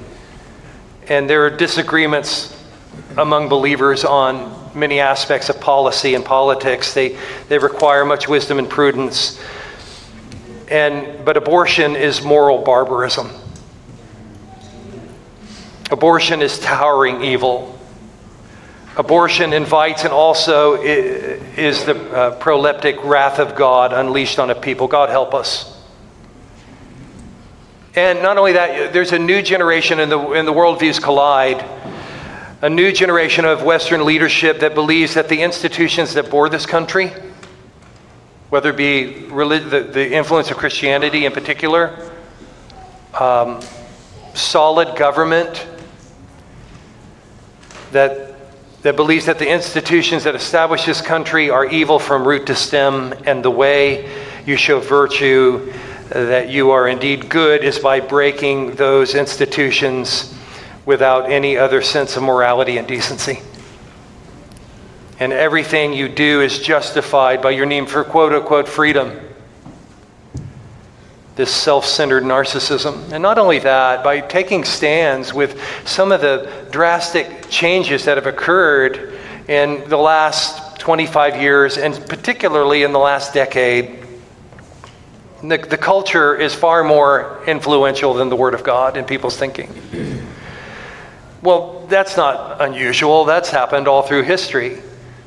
And 1.08 1.30
there 1.30 1.46
are 1.46 1.50
disagreements 1.50 2.58
among 3.18 3.50
believers 3.50 4.06
on 4.06 4.65
many 4.76 5.00
aspects 5.00 5.50
of 5.50 5.60
policy 5.60 6.16
and 6.16 6.24
politics. 6.24 6.94
They, 6.94 7.18
they 7.48 7.58
require 7.58 8.06
much 8.06 8.28
wisdom 8.28 8.60
and 8.60 8.70
prudence. 8.70 9.42
And, 10.70 11.24
but 11.24 11.38
abortion 11.38 11.96
is 11.96 12.22
moral 12.22 12.64
barbarism. 12.64 13.30
Abortion 15.92 16.42
is 16.42 16.60
towering 16.60 17.24
evil. 17.24 17.80
Abortion 18.98 19.54
invites 19.54 20.04
and 20.04 20.14
also 20.14 20.82
is 20.82 21.84
the 21.86 21.96
uh, 22.12 22.40
proleptic 22.40 23.04
wrath 23.04 23.40
of 23.40 23.56
God 23.56 23.94
unleashed 23.94 24.40
on 24.40 24.50
a 24.50 24.56
people. 24.56 24.88
God 24.88 25.10
help 25.10 25.34
us. 25.34 25.72
And 27.96 28.22
not 28.22 28.38
only 28.38 28.54
that, 28.54 28.92
there's 28.92 29.14
a 29.14 29.20
new 29.20 29.42
generation, 29.42 30.00
and 30.00 30.12
the, 30.12 30.20
and 30.20 30.48
the 30.48 30.52
worldviews 30.52 31.02
collide 31.02 31.64
a 32.66 32.70
new 32.70 32.92
generation 32.92 33.46
of 33.46 33.62
Western 33.62 34.04
leadership 34.06 34.62
that 34.62 34.74
believes 34.74 35.14
that 35.14 35.30
the 35.30 35.44
institutions 35.44 36.16
that 36.16 36.32
bore 36.32 36.50
this 36.50 36.66
country, 36.66 37.14
whether 38.50 38.72
it 38.72 38.76
be 38.76 39.28
relig- 39.28 39.70
the, 39.70 39.82
the, 39.82 40.12
influence 40.12 40.50
of 40.50 40.58
Christianity 40.58 41.28
in 41.28 41.32
particular, 41.32 42.12
um, 43.20 43.62
solid 44.34 44.98
government, 44.98 45.68
that, 47.92 48.34
that 48.82 48.96
believes 48.96 49.28
that 49.28 49.38
the 49.38 49.48
institutions 49.48 50.24
that 50.24 50.34
establish 50.34 50.86
this 50.86 51.02
country 51.02 51.52
are 51.52 51.68
evil 51.68 52.00
from 52.00 52.28
root 52.28 52.48
to 52.48 52.56
stem, 52.56 53.14
and 53.28 53.46
the 53.46 53.52
way 53.52 54.12
you 54.48 54.58
show 54.58 54.80
virtue, 54.80 55.72
that 56.10 56.50
you 56.50 56.72
are 56.72 56.88
indeed 56.88 57.30
good, 57.30 57.64
is 57.64 57.78
by 57.78 58.00
breaking 58.00 58.72
those 58.72 59.14
institutions 59.14 60.36
without 60.86 61.32
any 61.32 61.58
other 61.58 61.82
sense 61.82 62.16
of 62.16 62.24
morality 62.24 62.78
and 62.78 62.88
decency. 62.88 63.40
And 65.20 65.32
everything 65.32 65.94
you 65.94 66.10
do 66.10 66.42
is 66.42 66.60
justified 66.60 67.42
by 67.42 67.52
your 67.52 67.66
need 67.66 67.90
for 67.90 68.04
quote 68.04 68.34
unquote 68.34 68.68
freedom. 68.68 69.20
This 71.36 71.52
self 71.52 71.86
centered 71.86 72.24
narcissism. 72.24 73.12
And 73.12 73.22
not 73.22 73.38
only 73.38 73.60
that, 73.60 74.04
by 74.04 74.22
taking 74.22 74.64
stands 74.64 75.34
with 75.34 75.60
some 75.86 76.12
of 76.12 76.22
the 76.22 76.68
drastic 76.72 77.50
changes 77.50 78.06
that 78.06 78.18
have 78.18 78.28
occurred 78.28 79.18
in 79.48 79.88
the 79.90 79.98
last 79.98 80.80
25 80.80 81.42
years, 81.42 81.78
and 81.78 81.94
particularly 82.08 82.84
in 82.84 82.92
the 82.92 83.00
last 83.00 83.34
decade, 83.34 84.06
the, 85.42 85.58
the 85.58 85.78
culture 85.78 86.36
is 86.36 86.54
far 86.54 86.84
more 86.84 87.44
influential 87.48 88.14
than 88.14 88.30
the 88.30 88.36
Word 88.36 88.54
of 88.54 88.64
God 88.64 88.98
in 88.98 89.06
people's 89.06 89.38
thinking. 89.38 89.70
Well, 91.46 91.86
that's 91.88 92.18
not 92.18 92.60
unusual. 92.60 93.24
That's 93.24 93.52
happened 93.52 93.88
all 93.88 94.02
through 94.02 94.24
history. 94.24 94.82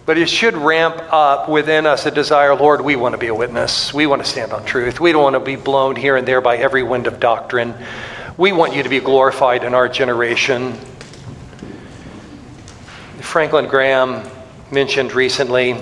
But 0.04 0.18
it 0.18 0.28
should 0.28 0.56
ramp 0.56 0.96
up 1.12 1.48
within 1.48 1.86
us 1.86 2.06
a 2.06 2.10
desire, 2.10 2.56
Lord, 2.56 2.80
we 2.80 2.96
want 2.96 3.12
to 3.12 3.18
be 3.18 3.28
a 3.28 3.34
witness. 3.34 3.94
We 3.94 4.08
want 4.08 4.24
to 4.24 4.28
stand 4.28 4.52
on 4.52 4.64
truth. 4.64 4.98
We 4.98 5.12
don't 5.12 5.22
want 5.22 5.34
to 5.34 5.40
be 5.40 5.54
blown 5.54 5.94
here 5.94 6.16
and 6.16 6.26
there 6.26 6.40
by 6.40 6.56
every 6.56 6.82
wind 6.82 7.06
of 7.06 7.20
doctrine. 7.20 7.72
We 8.36 8.50
want 8.50 8.74
you 8.74 8.82
to 8.82 8.88
be 8.88 8.98
glorified 8.98 9.62
in 9.62 9.74
our 9.74 9.88
generation. 9.88 10.72
Franklin 13.20 13.68
Graham 13.68 14.28
mentioned 14.72 15.12
recently 15.12 15.76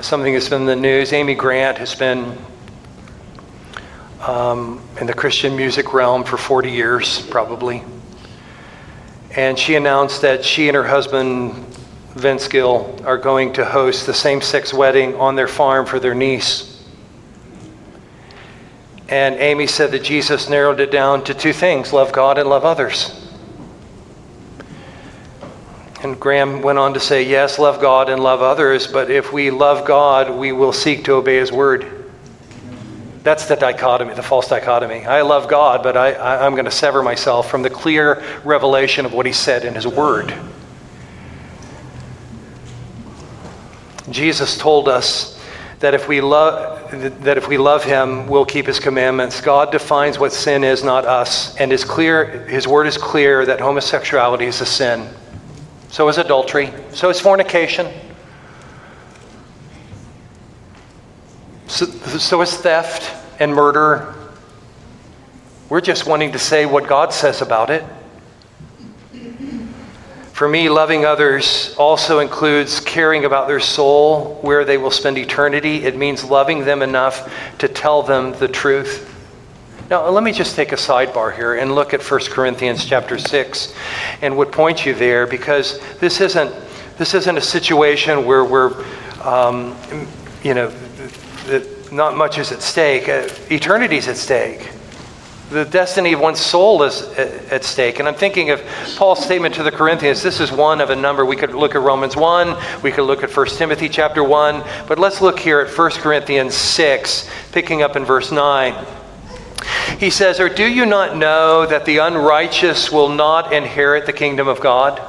something 0.00 0.32
that's 0.32 0.48
been 0.48 0.62
in 0.62 0.66
the 0.66 0.74
news. 0.74 1.12
Amy 1.12 1.34
Grant 1.34 1.76
has 1.76 1.94
been 1.94 2.38
um, 4.22 4.82
in 4.98 5.06
the 5.06 5.14
Christian 5.14 5.54
music 5.54 5.92
realm 5.92 6.24
for 6.24 6.38
40 6.38 6.70
years, 6.70 7.20
probably 7.26 7.82
and 9.36 9.58
she 9.58 9.74
announced 9.74 10.22
that 10.22 10.42
she 10.42 10.66
and 10.68 10.74
her 10.74 10.86
husband, 10.86 11.52
Vince 12.14 12.48
Gill, 12.48 12.98
are 13.04 13.18
going 13.18 13.52
to 13.52 13.66
host 13.66 14.06
the 14.06 14.14
same 14.14 14.40
sex 14.40 14.72
wedding 14.72 15.14
on 15.16 15.36
their 15.36 15.46
farm 15.46 15.84
for 15.84 16.00
their 16.00 16.14
niece. 16.14 16.82
And 19.10 19.36
Amy 19.36 19.66
said 19.66 19.92
that 19.92 20.02
Jesus 20.02 20.48
narrowed 20.48 20.80
it 20.80 20.90
down 20.90 21.22
to 21.24 21.34
two 21.34 21.52
things 21.52 21.92
love 21.92 22.12
God 22.12 22.38
and 22.38 22.48
love 22.48 22.64
others. 22.64 23.22
And 26.02 26.18
Graham 26.18 26.62
went 26.62 26.78
on 26.78 26.94
to 26.94 27.00
say, 27.00 27.22
yes, 27.22 27.58
love 27.58 27.80
God 27.80 28.08
and 28.08 28.22
love 28.22 28.40
others, 28.40 28.86
but 28.86 29.10
if 29.10 29.32
we 29.32 29.50
love 29.50 29.86
God, 29.86 30.30
we 30.30 30.52
will 30.52 30.72
seek 30.72 31.04
to 31.04 31.14
obey 31.14 31.36
his 31.36 31.52
word. 31.52 31.95
That's 33.26 33.46
the 33.46 33.56
dichotomy, 33.56 34.14
the 34.14 34.22
false 34.22 34.46
dichotomy. 34.46 35.04
I 35.04 35.22
love 35.22 35.48
God, 35.48 35.82
but 35.82 35.96
I, 35.96 36.12
I, 36.12 36.46
am 36.46 36.52
going 36.52 36.66
to 36.66 36.70
sever 36.70 37.02
myself 37.02 37.50
from 37.50 37.62
the 37.62 37.68
clear 37.68 38.22
revelation 38.44 39.04
of 39.04 39.12
what 39.12 39.26
He 39.26 39.32
said 39.32 39.64
in 39.64 39.74
His 39.74 39.84
Word. 39.84 40.32
Jesus 44.08 44.56
told 44.56 44.88
us 44.88 45.42
that 45.80 45.92
if 45.92 46.06
we 46.06 46.20
love 46.20 46.88
that 47.24 47.36
if 47.36 47.48
we 47.48 47.58
love 47.58 47.82
him 47.82 48.28
we'll 48.28 48.46
keep 48.46 48.64
his 48.64 48.78
commandments 48.78 49.40
god 49.40 49.72
defines 49.72 50.20
what 50.20 50.32
sin 50.32 50.62
is 50.62 50.84
not 50.84 51.04
us 51.04 51.56
and 51.56 51.72
is 51.72 51.84
clear 51.84 52.46
his 52.46 52.68
word 52.68 52.86
is 52.86 52.96
clear 52.96 53.44
that 53.44 53.60
homosexuality 53.60 54.44
is 54.44 54.60
a 54.60 54.66
sin 54.66 55.08
so 55.90 56.08
is 56.08 56.16
adultery 56.16 56.72
so 56.92 57.10
is 57.10 57.20
fornication 57.20 57.92
So, 61.66 61.86
so 61.86 62.42
is 62.42 62.56
theft 62.56 63.12
and 63.40 63.52
murder. 63.52 64.14
We're 65.68 65.80
just 65.80 66.06
wanting 66.06 66.32
to 66.32 66.38
say 66.38 66.64
what 66.64 66.86
God 66.86 67.12
says 67.12 67.42
about 67.42 67.70
it. 67.70 67.84
For 70.32 70.48
me, 70.48 70.68
loving 70.68 71.04
others 71.04 71.74
also 71.78 72.18
includes 72.18 72.78
caring 72.80 73.24
about 73.24 73.48
their 73.48 73.58
soul, 73.58 74.38
where 74.42 74.64
they 74.64 74.76
will 74.76 74.90
spend 74.90 75.16
eternity. 75.16 75.84
It 75.84 75.96
means 75.96 76.22
loving 76.24 76.64
them 76.64 76.82
enough 76.82 77.32
to 77.58 77.68
tell 77.68 78.02
them 78.02 78.32
the 78.38 78.46
truth. 78.46 79.12
Now, 79.88 80.08
let 80.10 80.22
me 80.22 80.32
just 80.32 80.54
take 80.54 80.72
a 80.72 80.76
sidebar 80.76 81.34
here 81.34 81.54
and 81.54 81.74
look 81.74 81.94
at 81.94 82.02
1 82.02 82.20
Corinthians 82.26 82.84
chapter 82.84 83.18
6 83.18 83.74
and 84.20 84.36
would 84.36 84.52
point 84.52 84.84
you 84.84 84.94
there 84.94 85.26
because 85.26 85.80
this 86.00 86.20
isn't, 86.20 86.54
this 86.98 87.14
isn't 87.14 87.36
a 87.38 87.40
situation 87.40 88.26
where 88.26 88.44
we're, 88.44 88.84
um, 89.22 89.74
you 90.42 90.54
know, 90.54 90.68
that 91.46 91.92
not 91.92 92.16
much 92.16 92.38
is 92.38 92.52
at 92.52 92.62
stake. 92.62 93.08
Uh, 93.08 93.28
Eternity 93.50 93.96
is 93.96 94.08
at 94.08 94.16
stake. 94.16 94.70
The 95.50 95.64
destiny 95.64 96.12
of 96.12 96.20
one's 96.20 96.40
soul 96.40 96.82
is 96.82 97.02
at 97.12 97.62
stake. 97.62 98.00
And 98.00 98.08
I'm 98.08 98.16
thinking 98.16 98.50
of 98.50 98.60
Paul's 98.96 99.24
statement 99.24 99.54
to 99.54 99.62
the 99.62 99.70
Corinthians. 99.70 100.20
This 100.20 100.40
is 100.40 100.50
one 100.50 100.80
of 100.80 100.90
a 100.90 100.96
number. 100.96 101.24
We 101.24 101.36
could 101.36 101.54
look 101.54 101.76
at 101.76 101.82
Romans 101.82 102.16
1, 102.16 102.82
we 102.82 102.90
could 102.90 103.04
look 103.04 103.22
at 103.22 103.34
1 103.34 103.46
Timothy 103.50 103.88
chapter 103.88 104.24
1, 104.24 104.64
but 104.88 104.98
let's 104.98 105.20
look 105.20 105.38
here 105.38 105.60
at 105.60 105.78
1 105.78 105.90
Corinthians 105.92 106.54
6, 106.54 107.30
picking 107.52 107.82
up 107.82 107.94
in 107.94 108.04
verse 108.04 108.32
9. 108.32 108.86
He 110.00 110.10
says, 110.10 110.40
Or 110.40 110.48
do 110.48 110.66
you 110.66 110.84
not 110.84 111.16
know 111.16 111.64
that 111.64 111.84
the 111.84 111.98
unrighteous 111.98 112.90
will 112.90 113.08
not 113.08 113.52
inherit 113.52 114.06
the 114.06 114.12
kingdom 114.12 114.48
of 114.48 114.60
God? 114.60 115.00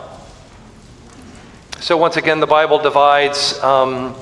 So, 1.80 1.98
once 1.98 2.18
again, 2.18 2.40
the 2.40 2.48
Bible 2.48 2.80
divides 2.80 3.58
um, 3.64 4.16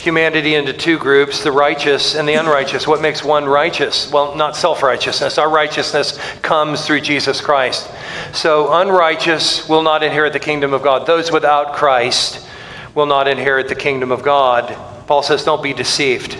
humanity 0.00 0.54
into 0.54 0.72
two 0.72 0.98
groups 0.98 1.44
the 1.44 1.52
righteous 1.52 2.14
and 2.14 2.26
the 2.26 2.32
unrighteous. 2.32 2.86
What 2.86 3.02
makes 3.02 3.22
one 3.22 3.44
righteous? 3.44 4.10
Well, 4.10 4.34
not 4.34 4.56
self 4.56 4.82
righteousness. 4.82 5.36
Our 5.36 5.50
righteousness 5.50 6.18
comes 6.40 6.86
through 6.86 7.02
Jesus 7.02 7.40
Christ. 7.42 7.90
So, 8.32 8.72
unrighteous 8.72 9.68
will 9.68 9.82
not 9.82 10.02
inherit 10.02 10.32
the 10.32 10.40
kingdom 10.40 10.72
of 10.72 10.82
God. 10.82 11.06
Those 11.06 11.30
without 11.30 11.74
Christ 11.74 12.46
will 12.94 13.06
not 13.06 13.28
inherit 13.28 13.68
the 13.68 13.74
kingdom 13.74 14.10
of 14.10 14.22
God. 14.22 14.74
Paul 15.06 15.22
says, 15.22 15.44
don't 15.44 15.62
be 15.62 15.74
deceived. 15.74 16.36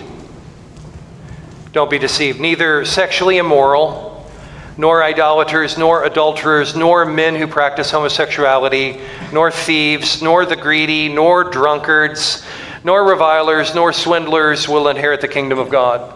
Don't 1.71 1.89
be 1.89 1.99
deceived. 1.99 2.39
Neither 2.39 2.83
sexually 2.83 3.37
immoral, 3.37 4.27
nor 4.75 5.03
idolaters, 5.03 5.77
nor 5.77 6.03
adulterers, 6.03 6.75
nor 6.75 7.05
men 7.05 7.35
who 7.35 7.45
practice 7.45 7.91
homosexuality, 7.91 8.99
nor 9.31 9.51
thieves, 9.51 10.21
nor 10.21 10.45
the 10.45 10.55
greedy, 10.55 11.09
nor 11.09 11.43
drunkards 11.43 12.43
nor 12.83 13.07
revilers, 13.07 13.75
nor 13.75 13.93
swindlers 13.93 14.67
will 14.67 14.87
inherit 14.87 15.21
the 15.21 15.27
kingdom 15.27 15.59
of 15.59 15.69
God. 15.69 16.13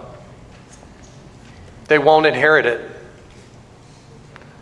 They 1.88 2.00
won't 2.00 2.26
inherit 2.26 2.66
it. 2.66 2.92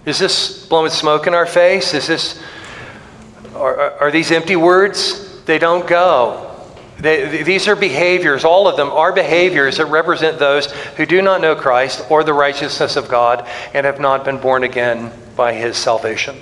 Is 0.06 0.20
this 0.20 0.66
blowing 0.68 0.92
smoke 0.92 1.28
in 1.28 1.34
our 1.34 1.46
face? 1.46 1.94
Is 1.94 2.08
this, 2.08 2.44
are, 3.56 3.92
are 4.02 4.12
these 4.12 4.32
empty 4.32 4.58
words? 4.58 5.44
They 5.46 5.60
don't 5.60 5.88
go. 5.88 6.50
They, 7.00 7.44
these 7.44 7.68
are 7.68 7.76
behaviors, 7.76 8.46
all 8.46 8.68
of 8.68 8.78
them 8.78 8.90
are 8.90 9.12
behaviors 9.12 9.78
that 9.78 9.88
represent 9.88 10.40
those 10.40 10.72
who 10.96 11.06
do 11.06 11.22
not 11.22 11.42
know 11.42 11.56
Christ 11.56 12.06
or 12.10 12.24
the 12.24 12.34
righteousness 12.34 12.96
of 12.96 13.10
God 13.10 13.48
and 13.74 13.86
have 13.86 14.00
not 14.00 14.24
been 14.24 14.38
born 14.38 14.64
again 14.64 15.12
by 15.36 15.54
his 15.54 15.76
salvation. 15.76 16.40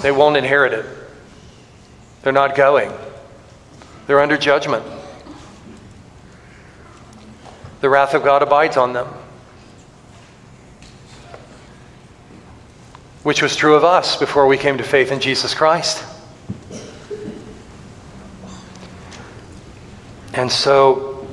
They 0.00 0.12
won't 0.12 0.36
inherit 0.36 0.72
it. 0.72 0.86
They're 2.22 2.32
not 2.32 2.54
going. 2.54 2.92
They're 4.06 4.20
under 4.20 4.36
judgment. 4.36 4.84
The 7.80 7.88
wrath 7.88 8.14
of 8.14 8.22
God 8.22 8.42
abides 8.42 8.76
on 8.76 8.92
them, 8.92 9.06
which 13.22 13.42
was 13.42 13.56
true 13.56 13.74
of 13.74 13.84
us 13.84 14.16
before 14.16 14.46
we 14.46 14.58
came 14.58 14.78
to 14.78 14.84
faith 14.84 15.10
in 15.10 15.20
Jesus 15.20 15.54
Christ. 15.54 16.04
And 20.34 20.50
so, 20.50 21.26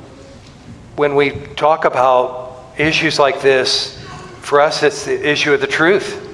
when 0.96 1.16
we 1.16 1.32
talk 1.56 1.86
about 1.86 2.64
issues 2.78 3.18
like 3.18 3.42
this, 3.42 3.98
for 4.42 4.62
us, 4.62 4.84
it's 4.84 5.06
the 5.06 5.30
issue 5.30 5.54
of 5.54 5.62
the 5.62 5.68
truth. 5.68 6.28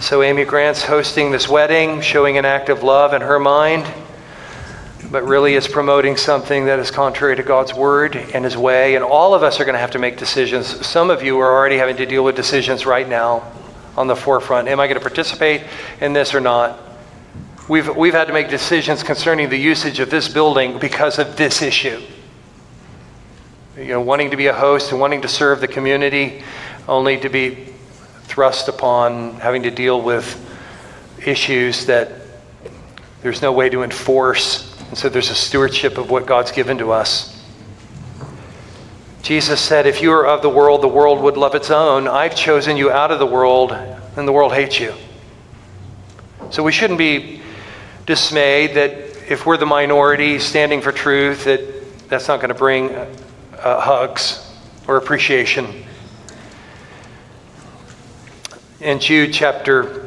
So, 0.00 0.22
Amy 0.22 0.44
Grant's 0.44 0.84
hosting 0.84 1.30
this 1.30 1.48
wedding, 1.48 2.00
showing 2.02 2.36
an 2.36 2.44
act 2.44 2.68
of 2.68 2.82
love 2.82 3.14
in 3.14 3.22
her 3.22 3.38
mind 3.38 3.86
but 5.10 5.24
really 5.24 5.54
is 5.54 5.66
promoting 5.66 6.16
something 6.16 6.66
that 6.66 6.78
is 6.78 6.90
contrary 6.90 7.36
to 7.36 7.42
God's 7.42 7.74
word 7.74 8.16
and 8.16 8.44
his 8.44 8.56
way. 8.56 8.94
And 8.94 9.04
all 9.04 9.34
of 9.34 9.42
us 9.42 9.60
are 9.60 9.64
going 9.64 9.74
to 9.74 9.80
have 9.80 9.90
to 9.92 9.98
make 9.98 10.16
decisions. 10.16 10.86
Some 10.86 11.10
of 11.10 11.22
you 11.22 11.38
are 11.40 11.52
already 11.52 11.76
having 11.76 11.96
to 11.96 12.06
deal 12.06 12.24
with 12.24 12.36
decisions 12.36 12.86
right 12.86 13.08
now 13.08 13.50
on 13.96 14.06
the 14.06 14.16
forefront. 14.16 14.68
Am 14.68 14.80
I 14.80 14.86
going 14.86 14.98
to 14.98 15.04
participate 15.04 15.62
in 16.00 16.12
this 16.12 16.34
or 16.34 16.40
not? 16.40 16.78
We've, 17.68 17.94
we've 17.96 18.14
had 18.14 18.26
to 18.26 18.32
make 18.32 18.48
decisions 18.48 19.02
concerning 19.02 19.48
the 19.48 19.56
usage 19.56 20.00
of 20.00 20.10
this 20.10 20.28
building 20.28 20.78
because 20.78 21.18
of 21.18 21.36
this 21.36 21.62
issue. 21.62 22.00
You 23.76 23.84
know, 23.86 24.00
wanting 24.00 24.30
to 24.30 24.36
be 24.36 24.46
a 24.46 24.54
host 24.54 24.92
and 24.92 25.00
wanting 25.00 25.22
to 25.22 25.28
serve 25.28 25.60
the 25.60 25.68
community, 25.68 26.42
only 26.88 27.18
to 27.20 27.28
be 27.28 27.72
thrust 28.24 28.68
upon 28.68 29.34
having 29.34 29.62
to 29.62 29.70
deal 29.70 30.00
with 30.00 30.38
issues 31.24 31.86
that 31.86 32.12
there's 33.22 33.42
no 33.42 33.52
way 33.52 33.68
to 33.68 33.82
enforce 33.82 34.71
and 34.92 34.98
so 34.98 35.08
there's 35.08 35.30
a 35.30 35.34
stewardship 35.34 35.96
of 35.96 36.10
what 36.10 36.26
God's 36.26 36.52
given 36.52 36.76
to 36.76 36.92
us. 36.92 37.42
Jesus 39.22 39.58
said, 39.58 39.86
If 39.86 40.02
you 40.02 40.12
are 40.12 40.26
of 40.26 40.42
the 40.42 40.50
world, 40.50 40.82
the 40.82 40.88
world 40.88 41.22
would 41.22 41.38
love 41.38 41.54
its 41.54 41.70
own. 41.70 42.06
I've 42.06 42.36
chosen 42.36 42.76
you 42.76 42.90
out 42.90 43.10
of 43.10 43.18
the 43.18 43.24
world, 43.24 43.72
and 43.72 44.28
the 44.28 44.32
world 44.32 44.52
hates 44.52 44.78
you. 44.78 44.92
So 46.50 46.62
we 46.62 46.72
shouldn't 46.72 46.98
be 46.98 47.40
dismayed 48.04 48.74
that 48.74 48.92
if 49.30 49.46
we're 49.46 49.56
the 49.56 49.64
minority 49.64 50.38
standing 50.38 50.82
for 50.82 50.92
truth, 50.92 51.44
that 51.44 52.10
that's 52.10 52.28
not 52.28 52.40
going 52.40 52.50
to 52.50 52.54
bring 52.54 52.90
uh, 52.90 53.08
hugs 53.80 54.46
or 54.86 54.98
appreciation. 54.98 55.86
In 58.82 58.98
Jude 58.98 59.32
chapter 59.32 60.06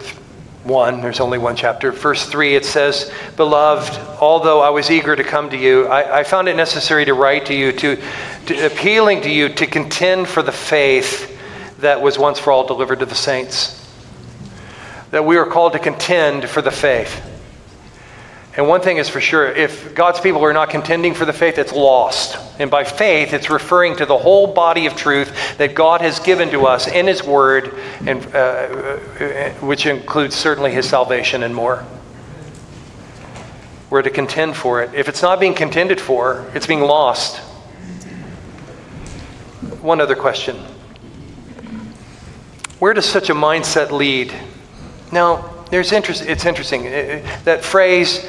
1, 0.65 1.01
there's 1.01 1.19
only 1.19 1.37
one 1.37 1.55
chapter. 1.55 1.91
Verse 1.91 2.25
3, 2.25 2.55
it 2.55 2.65
says, 2.65 3.11
Beloved, 3.37 3.97
although 4.19 4.61
I 4.61 4.69
was 4.69 4.89
eager 4.89 5.15
to 5.15 5.23
come 5.23 5.49
to 5.51 5.57
you, 5.57 5.85
I, 5.87 6.19
I 6.19 6.23
found 6.23 6.47
it 6.47 6.55
necessary 6.55 7.05
to 7.05 7.13
write 7.13 7.45
to 7.47 7.53
you, 7.53 7.71
to, 7.71 8.01
to, 8.47 8.65
appealing 8.65 9.21
to 9.21 9.29
you 9.29 9.49
to 9.49 9.67
contend 9.67 10.27
for 10.27 10.41
the 10.41 10.51
faith 10.51 11.31
that 11.79 12.01
was 12.01 12.17
once 12.17 12.39
for 12.39 12.51
all 12.51 12.65
delivered 12.65 12.99
to 12.99 13.05
the 13.05 13.15
saints. 13.15 13.81
That 15.11 15.25
we 15.25 15.37
are 15.37 15.45
called 15.45 15.73
to 15.73 15.79
contend 15.79 16.49
for 16.49 16.61
the 16.61 16.71
faith. 16.71 17.21
And 18.57 18.69
one 18.69 18.79
thing 18.79 18.97
is 18.97 19.09
for 19.09 19.19
sure 19.19 19.47
if 19.47 19.93
God's 19.93 20.21
people 20.21 20.43
are 20.45 20.53
not 20.53 20.69
contending 20.69 21.13
for 21.13 21.25
the 21.25 21.33
faith, 21.33 21.57
it's 21.57 21.73
lost. 21.73 22.37
And 22.57 22.71
by 22.71 22.85
faith, 22.85 23.33
it's 23.33 23.49
referring 23.49 23.97
to 23.97 24.05
the 24.05 24.17
whole 24.17 24.47
body 24.47 24.85
of 24.85 24.95
truth 24.95 25.57
that 25.57 25.75
God 25.75 25.99
has 25.99 26.19
given 26.19 26.49
to 26.51 26.65
us 26.65 26.87
in 26.87 27.05
His 27.05 27.21
Word, 27.21 27.73
and, 28.05 28.25
uh, 28.33 28.37
uh, 28.37 29.49
which 29.55 29.85
includes 29.85 30.35
certainly 30.35 30.71
His 30.71 30.87
salvation 30.87 31.43
and 31.43 31.53
more. 31.53 31.85
We're 33.89 34.03
to 34.03 34.09
contend 34.09 34.55
for 34.55 34.81
it. 34.81 34.93
If 34.93 35.09
it's 35.09 35.21
not 35.21 35.39
being 35.39 35.53
contended 35.53 35.99
for, 35.99 36.49
it's 36.55 36.67
being 36.67 36.81
lost. 36.81 37.39
One 39.81 39.99
other 39.99 40.15
question 40.15 40.55
Where 42.79 42.93
does 42.93 43.05
such 43.05 43.29
a 43.29 43.33
mindset 43.33 43.91
lead? 43.91 44.33
Now, 45.11 45.51
there's 45.71 45.91
interest, 45.91 46.23
it's 46.25 46.45
interesting. 46.45 46.83
That 47.43 47.63
phrase, 47.63 48.25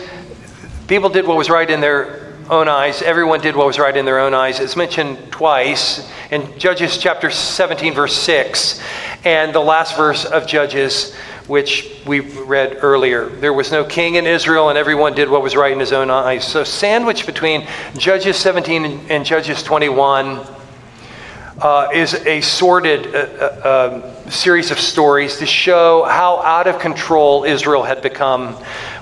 People 0.89 1.09
did 1.09 1.27
what 1.27 1.37
was 1.37 1.51
right 1.51 1.69
in 1.69 1.81
their 1.81 2.33
own 2.49 2.69
eyes. 2.69 3.03
Everyone 3.03 3.41
did 3.41 3.57
what 3.57 3.67
was 3.67 3.77
right 3.77 3.97
in 3.97 4.05
their 4.05 4.21
own 4.21 4.35
eyes. 4.35 4.61
It's 4.61 4.77
mentioned 4.77 5.33
twice 5.33 6.09
in 6.31 6.57
Judges 6.61 6.97
chapter 6.97 7.29
17, 7.29 7.93
verse 7.93 8.15
6, 8.15 8.81
and 9.25 9.53
the 9.53 9.59
last 9.59 9.97
verse 9.97 10.25
of 10.25 10.47
Judges, 10.47 11.13
which 11.49 12.01
we 12.07 12.21
read 12.21 12.79
earlier. 12.83 13.27
There 13.27 13.53
was 13.53 13.73
no 13.73 13.83
king 13.83 14.15
in 14.15 14.29
Israel, 14.29 14.69
and 14.69 14.79
everyone 14.79 15.15
did 15.15 15.29
what 15.29 15.43
was 15.43 15.57
right 15.57 15.73
in 15.73 15.81
his 15.81 15.93
own 15.93 16.09
eyes. 16.09 16.47
So, 16.47 16.63
sandwiched 16.63 17.27
between 17.27 17.67
Judges 17.99 18.37
17 18.37 19.07
and 19.09 19.27
Judges 19.27 19.65
21 19.65 20.47
uh, 21.63 21.89
is 21.93 22.15
a 22.15 22.41
sordid 22.43 23.13
uh, 23.13 23.19
uh, 23.19 24.23
um, 24.25 24.31
series 24.31 24.71
of 24.71 24.79
stories 24.79 25.39
to 25.39 25.47
show 25.47 26.05
how 26.05 26.37
out 26.43 26.69
of 26.69 26.79
control 26.79 27.43
Israel 27.43 27.83
had 27.83 28.03
become 28.03 28.57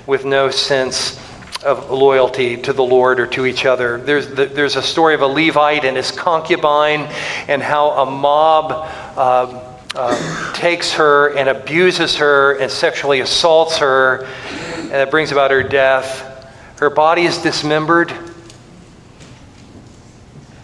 with 0.07 0.25
no 0.25 0.49
sense 0.49 1.19
of 1.65 1.89
loyalty 1.89 2.57
to 2.57 2.73
the 2.73 2.83
Lord 2.83 3.19
or 3.19 3.27
to 3.27 3.45
each 3.45 3.65
other. 3.65 3.97
There's, 3.97 4.29
there's 4.29 4.75
a 4.75 4.83
story 4.83 5.15
of 5.15 5.21
a 5.21 5.27
Levite 5.27 5.83
and 5.83 5.97
his 5.97 6.11
concubine, 6.11 7.01
and 7.47 7.61
how 7.61 7.89
a 7.91 8.05
mob 8.05 8.71
uh, 9.17 9.75
uh, 9.95 10.53
takes 10.53 10.93
her 10.93 11.35
and 11.35 11.49
abuses 11.49 12.17
her 12.17 12.57
and 12.59 12.71
sexually 12.71 13.19
assaults 13.21 13.77
her, 13.77 14.25
and 14.25 14.93
it 14.93 15.09
brings 15.09 15.31
about 15.31 15.51
her 15.51 15.63
death. 15.63 16.31
Her 16.79 16.89
body 16.89 17.23
is 17.23 17.39
dismembered 17.39 18.13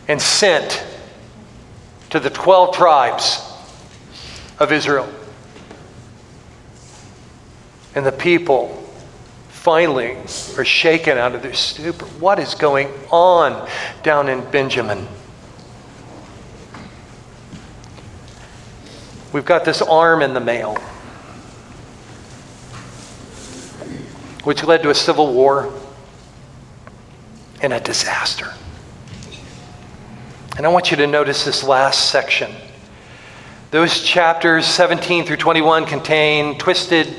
and 0.07 0.21
sent 0.21 0.85
to 2.11 2.19
the 2.19 2.29
12 2.29 2.75
tribes 2.75 3.41
of 4.59 4.71
Israel. 4.71 5.09
And 7.95 8.05
the 8.05 8.11
people 8.11 8.80
finally 9.61 10.17
are 10.57 10.65
shaken 10.65 11.19
out 11.19 11.35
of 11.35 11.43
their 11.43 11.53
stupor. 11.53 12.05
What 12.19 12.39
is 12.39 12.55
going 12.55 12.87
on 13.11 13.69
down 14.01 14.27
in 14.27 14.41
Benjamin? 14.49 15.07
We've 19.31 19.45
got 19.45 19.63
this 19.63 19.83
arm 19.83 20.23
in 20.23 20.33
the 20.33 20.39
mail, 20.39 20.77
which 24.45 24.63
led 24.63 24.81
to 24.81 24.89
a 24.89 24.95
civil 24.95 25.31
war 25.31 25.71
and 27.61 27.71
a 27.71 27.79
disaster. 27.79 28.51
And 30.57 30.65
I 30.65 30.69
want 30.69 30.89
you 30.89 30.97
to 30.97 31.05
notice 31.05 31.45
this 31.45 31.63
last 31.63 32.09
section. 32.09 32.51
Those 33.69 34.01
chapters 34.01 34.65
17 34.65 35.23
through 35.23 35.37
21 35.37 35.85
contain 35.85 36.57
twisted 36.57 37.15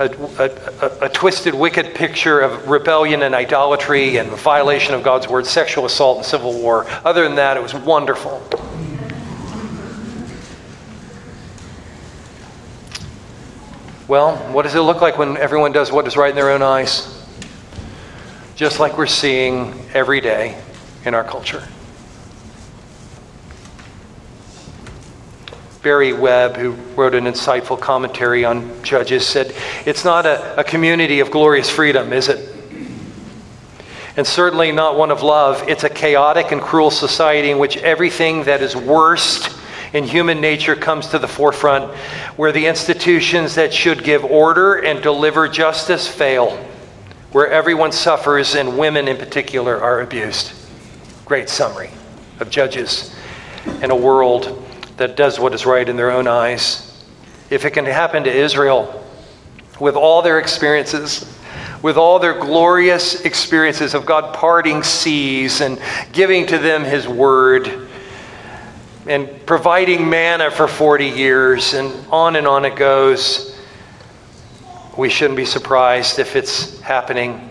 a, 0.00 0.50
a, 0.82 1.06
a, 1.06 1.08
twisted, 1.08 1.54
wicked 1.54 1.94
picture 1.94 2.40
of 2.40 2.68
rebellion 2.68 3.22
and 3.22 3.34
idolatry 3.34 4.16
and 4.16 4.30
violation 4.30 4.94
of 4.94 5.02
God's 5.02 5.28
word, 5.28 5.46
sexual 5.46 5.84
assault 5.84 6.18
and 6.18 6.26
civil 6.26 6.52
war. 6.52 6.86
Other 7.04 7.22
than 7.24 7.36
that, 7.36 7.56
it 7.56 7.62
was 7.62 7.74
wonderful. 7.74 8.42
Well, 14.08 14.36
what 14.52 14.62
does 14.62 14.74
it 14.74 14.80
look 14.80 15.00
like 15.00 15.18
when 15.18 15.36
everyone 15.36 15.72
does 15.72 15.92
what 15.92 16.06
is 16.06 16.16
right 16.16 16.30
in 16.30 16.36
their 16.36 16.50
own 16.50 16.62
eyes? 16.62 17.20
just 18.60 18.78
like 18.78 18.98
we're 18.98 19.06
seeing 19.06 19.72
every 19.94 20.20
day 20.20 20.54
in 21.06 21.14
our 21.14 21.24
culture. 21.24 21.66
Barry 25.82 26.12
Webb, 26.12 26.56
who 26.56 26.72
wrote 26.94 27.14
an 27.14 27.24
insightful 27.24 27.80
commentary 27.80 28.44
on 28.44 28.82
Judges, 28.82 29.26
said, 29.26 29.54
It's 29.86 30.04
not 30.04 30.26
a, 30.26 30.60
a, 30.60 30.64
community 30.64 31.20
of 31.20 31.30
glorious 31.30 31.70
freedom, 31.70 32.12
is 32.12 32.28
it? 32.28 32.54
And 34.14 34.26
certainly 34.26 34.72
not 34.72 34.98
one 34.98 35.10
of 35.10 35.22
love. 35.22 35.66
It's 35.68 35.84
a 35.84 35.88
chaotic 35.88 36.52
and 36.52 36.60
cruel 36.60 36.90
society 36.90 37.50
in 37.50 37.58
which 37.58 37.78
everything 37.78 38.44
that 38.44 38.60
is 38.60 38.76
worst 38.76 39.56
in 39.94 40.04
human 40.04 40.38
nature 40.42 40.76
comes 40.76 41.06
to 41.08 41.18
the 41.18 41.26
forefront, 41.26 41.94
where 42.36 42.52
the 42.52 42.66
institutions 42.66 43.54
that 43.54 43.72
should 43.72 44.04
give 44.04 44.22
order 44.22 44.74
and 44.74 45.02
deliver 45.02 45.48
justice 45.48 46.06
fail, 46.06 46.58
where 47.32 47.50
everyone 47.50 47.90
suffers 47.90 48.54
and 48.54 48.76
women 48.76 49.08
in 49.08 49.16
particular 49.16 49.80
are 49.80 50.02
abused. 50.02 50.52
Great 51.24 51.48
summary 51.48 51.90
of 52.38 52.50
Judges 52.50 53.16
in 53.80 53.90
a 53.90 53.96
world 53.96 54.66
that 55.00 55.16
does 55.16 55.40
what 55.40 55.54
is 55.54 55.64
right 55.64 55.88
in 55.88 55.96
their 55.96 56.10
own 56.10 56.28
eyes. 56.28 57.02
If 57.48 57.64
it 57.64 57.70
can 57.70 57.86
happen 57.86 58.22
to 58.24 58.30
Israel 58.30 59.02
with 59.80 59.96
all 59.96 60.20
their 60.20 60.38
experiences, 60.38 61.24
with 61.80 61.96
all 61.96 62.18
their 62.18 62.38
glorious 62.38 63.22
experiences 63.22 63.94
of 63.94 64.04
God 64.04 64.34
parting 64.34 64.82
seas 64.82 65.62
and 65.62 65.80
giving 66.12 66.46
to 66.48 66.58
them 66.58 66.84
His 66.84 67.08
word 67.08 67.88
and 69.06 69.28
providing 69.46 70.10
manna 70.10 70.50
for 70.50 70.68
40 70.68 71.06
years, 71.06 71.72
and 71.72 72.06
on 72.10 72.36
and 72.36 72.46
on 72.46 72.66
it 72.66 72.76
goes. 72.76 73.58
We 74.98 75.08
shouldn't 75.08 75.38
be 75.38 75.46
surprised 75.46 76.18
if 76.18 76.36
it's 76.36 76.78
happening 76.80 77.48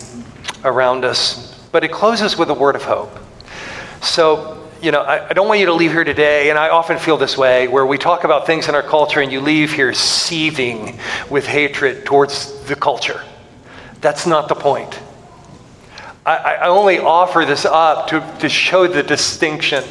around 0.62 1.04
us. 1.04 1.68
But 1.72 1.82
it 1.82 1.90
closes 1.90 2.38
with 2.38 2.48
a 2.50 2.54
word 2.54 2.76
of 2.76 2.84
hope. 2.84 3.18
So, 4.02 4.59
you 4.82 4.90
know, 4.90 5.02
I, 5.02 5.28
I, 5.28 5.32
don't 5.32 5.46
want 5.46 5.60
you 5.60 5.66
to 5.66 5.74
leave 5.74 5.92
here 5.92 6.04
today, 6.04 6.48
and 6.48 6.58
I 6.58 6.70
often 6.70 6.98
feel 6.98 7.16
this 7.16 7.36
way, 7.36 7.68
where 7.68 7.84
we 7.84 7.98
talk 7.98 8.24
about 8.24 8.46
things 8.46 8.68
in 8.68 8.74
our 8.74 8.82
culture 8.82 9.20
and 9.20 9.30
you 9.30 9.40
leave 9.40 9.72
here 9.72 9.92
seething 9.92 10.98
with 11.28 11.46
hatred 11.46 12.06
towards 12.06 12.62
the 12.64 12.76
culture. 12.76 13.22
That's 14.00 14.26
not 14.26 14.48
the 14.48 14.54
point. 14.54 14.98
I, 16.24 16.36
I 16.36 16.68
only 16.68 16.98
offer 16.98 17.44
this 17.44 17.64
up 17.64 18.08
to, 18.08 18.36
to 18.40 18.48
show 18.48 18.86
the 18.86 19.02
distinction 19.02 19.84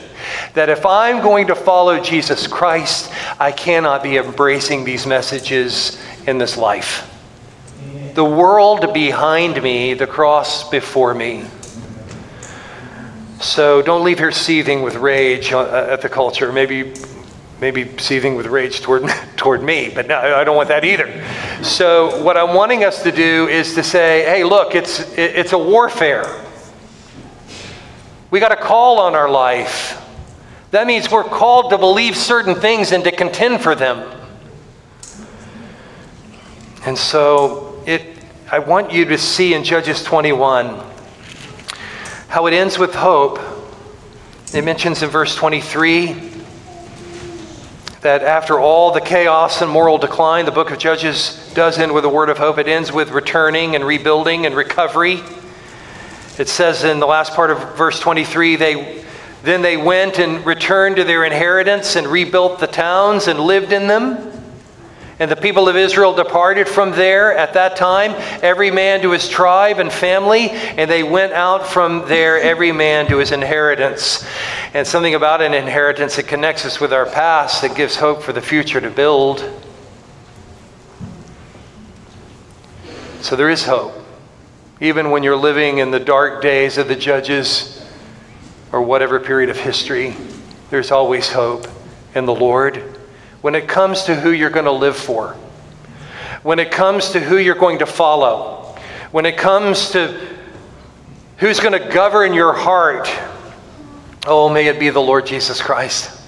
that 0.54 0.70
if 0.70 0.86
I'm 0.86 1.22
going 1.22 1.48
to 1.48 1.56
follow 1.56 2.00
Jesus 2.00 2.48
Christ, 2.48 3.12
I 3.40 3.52
cannot 3.52 4.04
be 4.04 4.18
embracing 4.18 4.86
these 4.86 5.06
messages 5.06 6.02
in 6.28 6.38
this 6.38 6.58
life. 6.58 7.06
The 8.14 8.26
world 8.26 8.94
behind 8.94 9.62
me, 9.62 9.94
the 9.94 10.08
cross 10.08 10.70
before 10.70 11.14
me. 11.14 11.46
So 13.42 13.82
don't 13.82 14.04
leave 14.04 14.18
here 14.18 14.34
seething 14.34 14.82
with 14.82 14.96
rage 14.96 15.54
uh, 15.54 15.88
at 15.90 16.02
the 16.02 16.10
culture. 16.10 16.52
Maybe, 16.52 16.94
maybe 17.62 17.98
seething 17.98 18.36
with 18.36 18.48
rage 18.48 18.82
toward, 18.82 19.04
toward 19.38 19.64
me, 19.64 19.90
but 19.94 20.08
no, 20.08 20.18
I 20.18 20.44
don't 20.44 20.58
want 20.58 20.68
that 20.68 20.84
either. 20.84 21.24
So 21.64 22.22
what 22.22 22.36
I'm 22.36 22.54
wanting 22.54 22.84
us 22.84 23.02
to 23.04 23.14
do 23.14 23.48
is 23.48 23.76
to 23.76 23.84
say, 23.84 24.26
hey, 24.26 24.44
look, 24.44 24.76
it's, 24.76 25.00
it's 25.18 25.54
a 25.54 25.58
warfare. 25.58 26.44
We 28.30 28.42
got 28.42 28.52
a 28.52 28.58
call 28.58 29.00
on 29.00 29.16
our 29.16 29.30
life. 29.30 30.06
That 30.72 30.86
means 30.86 31.10
we're 31.10 31.24
called 31.24 31.72
to 31.72 31.78
believe 31.78 32.18
certain 32.18 32.56
things 32.56 32.92
and 32.92 33.06
to 33.06 33.12
contend 33.12 33.62
for 33.62 33.74
them. 33.74 34.18
And 36.86 36.98
so 36.98 37.82
it, 37.88 38.02
I 38.52 38.60
want 38.60 38.92
you 38.92 39.06
to 39.06 39.18
see 39.18 39.54
in 39.54 39.64
Judges 39.64 40.04
21 40.04 40.90
how 42.30 42.46
it 42.46 42.54
ends 42.54 42.78
with 42.78 42.94
hope. 42.94 43.40
It 44.54 44.64
mentions 44.64 45.02
in 45.02 45.10
verse 45.10 45.36
23 45.36 46.14
that 48.02 48.22
after 48.22 48.60
all 48.60 48.92
the 48.92 49.02
chaos 49.02 49.64
and 49.64 49.70
moral 49.70 49.98
decline, 49.98 50.46
the 50.46 50.52
book 50.52 50.70
of 50.70 50.78
Judges 50.78 51.52
does 51.56 51.80
end 51.80 51.92
with 51.92 52.06
a 52.06 52.10
word 52.10 52.30
of 52.30 52.38
hope. 52.38 52.60
It 52.60 52.68
ends 52.68 52.94
with 52.94 53.10
returning 53.10 53.76
and 53.76 53.84
rebuilding 53.84 54.46
and 54.46 54.56
recovery. 54.56 55.22
It 56.38 56.48
says 56.48 56.84
in 56.84 57.00
the 57.00 57.08
last 57.08 57.34
part 57.34 57.50
of 57.50 57.76
verse 57.76 58.00
23 58.00 58.56
they 58.56 59.04
then 59.42 59.62
they 59.62 59.78
went 59.78 60.20
and 60.20 60.46
returned 60.46 60.98
to 60.98 61.06
their 61.06 61.24
inheritance 61.24 61.96
and 61.96 62.06
rebuilt 62.08 62.60
the 62.60 62.68
towns 62.68 63.28
and 63.28 63.40
lived 63.40 63.72
in 63.74 63.88
them. 63.88 64.39
And 65.20 65.30
the 65.30 65.36
people 65.36 65.68
of 65.68 65.76
Israel 65.76 66.16
departed 66.16 66.70
from 66.70 66.92
there 66.92 67.38
at 67.38 67.54
that 67.54 67.76
time, 67.76 68.14
every 68.42 68.72
man 68.72 69.02
to 69.02 69.12
his 69.12 69.28
tribe 69.28 69.80
and 69.80 69.92
family, 69.92 70.50
and 70.50 70.90
they 70.90 71.04
went 71.04 71.34
out 71.34 71.68
from 71.68 72.08
there, 72.08 72.40
every 72.40 72.72
man 72.72 73.06
to 73.08 73.18
his 73.18 73.34
inheritance. 73.34 74.26
And 74.74 74.88
something 74.88 75.16
about 75.16 75.42
an 75.42 75.54
inheritance, 75.54 76.16
that 76.16 76.28
connects 76.28 76.64
us 76.66 76.80
with 76.80 76.94
our 76.94 77.06
past, 77.06 77.62
that 77.64 77.76
gives 77.76 77.98
hope 77.98 78.24
for 78.24 78.32
the 78.32 78.42
future 78.42 78.80
to 78.80 78.90
build. 78.90 79.44
So 83.20 83.36
there 83.36 83.50
is 83.50 83.66
hope. 83.66 83.96
Even 84.80 85.12
when 85.12 85.24
you're 85.24 85.36
living 85.36 85.80
in 85.80 85.92
the 85.92 86.00
dark 86.00 86.42
days 86.42 86.78
of 86.78 86.88
the 86.88 86.96
judges 86.96 87.86
or 88.72 88.82
whatever 88.82 89.20
period 89.20 89.50
of 89.50 89.58
history, 89.58 90.16
there's 90.70 90.92
always 90.92 91.30
hope 91.30 91.68
in 92.16 92.26
the 92.26 92.34
Lord 92.34 92.89
when 93.42 93.56
it 93.56 93.68
comes 93.68 94.04
to 94.04 94.16
who 94.16 94.32
you're 94.32 94.50
going 94.50 94.66
to 94.66 94.72
live 94.72 94.98
for, 94.98 95.34
when 96.44 96.60
it 96.60 96.72
comes 96.72 97.12
to 97.12 97.20
who 97.20 97.38
you're 97.38 97.56
going 97.56 97.80
to 97.80 97.86
follow, 97.86 98.76
when 99.12 99.26
it 99.26 99.38
comes 99.38 99.92
to 99.92 100.38
who's 101.38 101.60
going 101.60 101.80
to 101.80 101.90
govern 101.90 102.34
your 102.34 102.54
heart, 102.54 103.10
oh, 104.28 104.50
may 104.50 104.68
it 104.68 104.80
be 104.80 104.90
the 104.90 105.00
Lord 105.00 105.26
Jesus 105.26 105.62
Christ. 105.62 106.22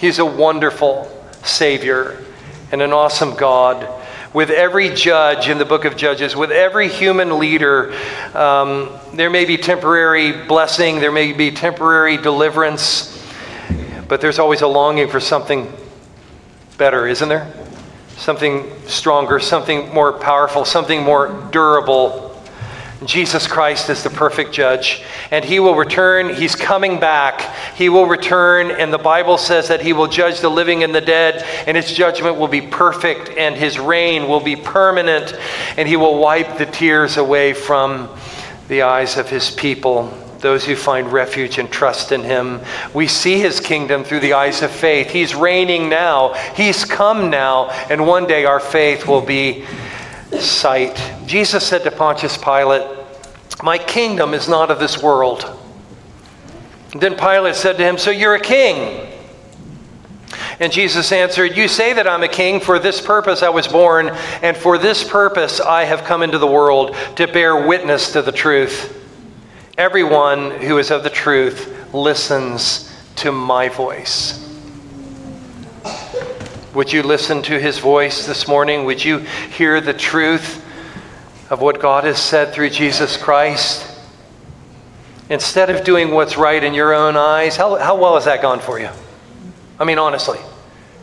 He's 0.00 0.18
a 0.18 0.24
wonderful 0.24 1.12
Savior 1.42 2.24
and 2.70 2.82
an 2.82 2.92
awesome 2.92 3.34
God. 3.34 4.02
With 4.32 4.50
every 4.50 4.90
judge 4.90 5.48
in 5.48 5.56
the 5.58 5.64
book 5.64 5.84
of 5.84 5.96
Judges, 5.96 6.36
with 6.36 6.50
every 6.50 6.88
human 6.88 7.38
leader, 7.38 7.94
um, 8.34 8.90
there 9.14 9.30
may 9.30 9.46
be 9.46 9.56
temporary 9.56 10.46
blessing, 10.46 11.00
there 11.00 11.12
may 11.12 11.32
be 11.32 11.50
temporary 11.50 12.18
deliverance, 12.18 13.24
but 14.08 14.20
there's 14.20 14.38
always 14.38 14.60
a 14.60 14.66
longing 14.66 15.08
for 15.08 15.20
something 15.20 15.72
better, 16.78 17.06
isn't 17.06 17.28
there? 17.28 17.52
Something 18.16 18.70
stronger, 18.86 19.40
something 19.40 19.92
more 19.92 20.12
powerful, 20.12 20.64
something 20.64 21.02
more 21.02 21.48
durable. 21.50 22.22
Jesus 23.04 23.46
Christ 23.46 23.90
is 23.90 24.02
the 24.02 24.10
perfect 24.10 24.52
judge, 24.52 25.02
and 25.30 25.44
he 25.44 25.60
will 25.60 25.74
return. 25.74 26.34
He's 26.34 26.56
coming 26.56 26.98
back. 26.98 27.42
He 27.76 27.88
will 27.88 28.06
return, 28.06 28.70
and 28.70 28.90
the 28.92 28.98
Bible 28.98 29.36
says 29.36 29.68
that 29.68 29.82
he 29.82 29.92
will 29.92 30.06
judge 30.06 30.40
the 30.40 30.48
living 30.48 30.82
and 30.82 30.94
the 30.94 31.00
dead, 31.02 31.44
and 31.66 31.76
his 31.76 31.92
judgment 31.92 32.36
will 32.36 32.48
be 32.48 32.62
perfect, 32.62 33.28
and 33.36 33.54
his 33.54 33.78
reign 33.78 34.28
will 34.28 34.40
be 34.40 34.56
permanent, 34.56 35.38
and 35.76 35.86
he 35.86 35.96
will 35.96 36.18
wipe 36.18 36.56
the 36.56 36.66
tears 36.66 37.18
away 37.18 37.52
from 37.52 38.08
the 38.68 38.82
eyes 38.82 39.18
of 39.18 39.28
his 39.28 39.50
people 39.50 40.25
those 40.40 40.64
who 40.64 40.76
find 40.76 41.12
refuge 41.12 41.58
and 41.58 41.70
trust 41.70 42.12
in 42.12 42.22
him. 42.22 42.60
We 42.94 43.06
see 43.06 43.38
his 43.38 43.60
kingdom 43.60 44.04
through 44.04 44.20
the 44.20 44.34
eyes 44.34 44.62
of 44.62 44.70
faith. 44.70 45.10
He's 45.10 45.34
reigning 45.34 45.88
now, 45.88 46.34
he's 46.54 46.84
come 46.84 47.30
now, 47.30 47.70
and 47.90 48.06
one 48.06 48.26
day 48.26 48.44
our 48.44 48.60
faith 48.60 49.06
will 49.06 49.22
be 49.22 49.64
sight. 50.38 51.00
Jesus 51.26 51.66
said 51.66 51.84
to 51.84 51.90
Pontius 51.90 52.36
Pilate, 52.36 52.86
My 53.62 53.78
kingdom 53.78 54.34
is 54.34 54.48
not 54.48 54.70
of 54.70 54.78
this 54.78 55.02
world. 55.02 55.58
then 56.98 57.16
Pilate 57.16 57.54
said 57.54 57.76
to 57.78 57.84
him, 57.84 57.98
So 57.98 58.10
you're 58.10 58.34
a 58.34 58.40
king? 58.40 59.06
And 60.58 60.72
Jesus 60.72 61.12
answered, 61.12 61.56
You 61.56 61.68
say 61.68 61.92
that 61.92 62.06
I'm 62.06 62.22
a 62.22 62.28
king. 62.28 62.60
For 62.60 62.78
this 62.78 63.00
purpose 63.00 63.42
I 63.42 63.50
was 63.50 63.68
born, 63.68 64.08
and 64.42 64.56
for 64.56 64.78
this 64.78 65.04
purpose 65.04 65.60
I 65.60 65.84
have 65.84 66.04
come 66.04 66.22
into 66.22 66.38
the 66.38 66.46
world 66.46 66.96
to 67.16 67.26
bear 67.26 67.66
witness 67.66 68.12
to 68.12 68.22
the 68.22 68.32
truth. 68.32 69.05
Everyone 69.78 70.52
who 70.52 70.78
is 70.78 70.90
of 70.90 71.02
the 71.02 71.10
truth 71.10 71.92
listens 71.92 72.90
to 73.16 73.30
my 73.30 73.68
voice. 73.68 74.42
Would 76.72 76.90
you 76.90 77.02
listen 77.02 77.42
to 77.42 77.60
his 77.60 77.78
voice 77.78 78.26
this 78.26 78.48
morning? 78.48 78.86
Would 78.86 79.04
you 79.04 79.18
hear 79.18 79.82
the 79.82 79.92
truth 79.92 80.64
of 81.50 81.60
what 81.60 81.78
God 81.78 82.04
has 82.04 82.18
said 82.18 82.54
through 82.54 82.70
Jesus 82.70 83.18
Christ? 83.18 83.86
Instead 85.28 85.68
of 85.68 85.84
doing 85.84 86.10
what's 86.10 86.38
right 86.38 86.64
in 86.64 86.72
your 86.72 86.94
own 86.94 87.18
eyes, 87.18 87.54
how, 87.56 87.76
how 87.76 88.00
well 88.00 88.14
has 88.14 88.24
that 88.24 88.40
gone 88.40 88.60
for 88.60 88.80
you? 88.80 88.88
I 89.78 89.84
mean, 89.84 89.98
honestly. 89.98 90.38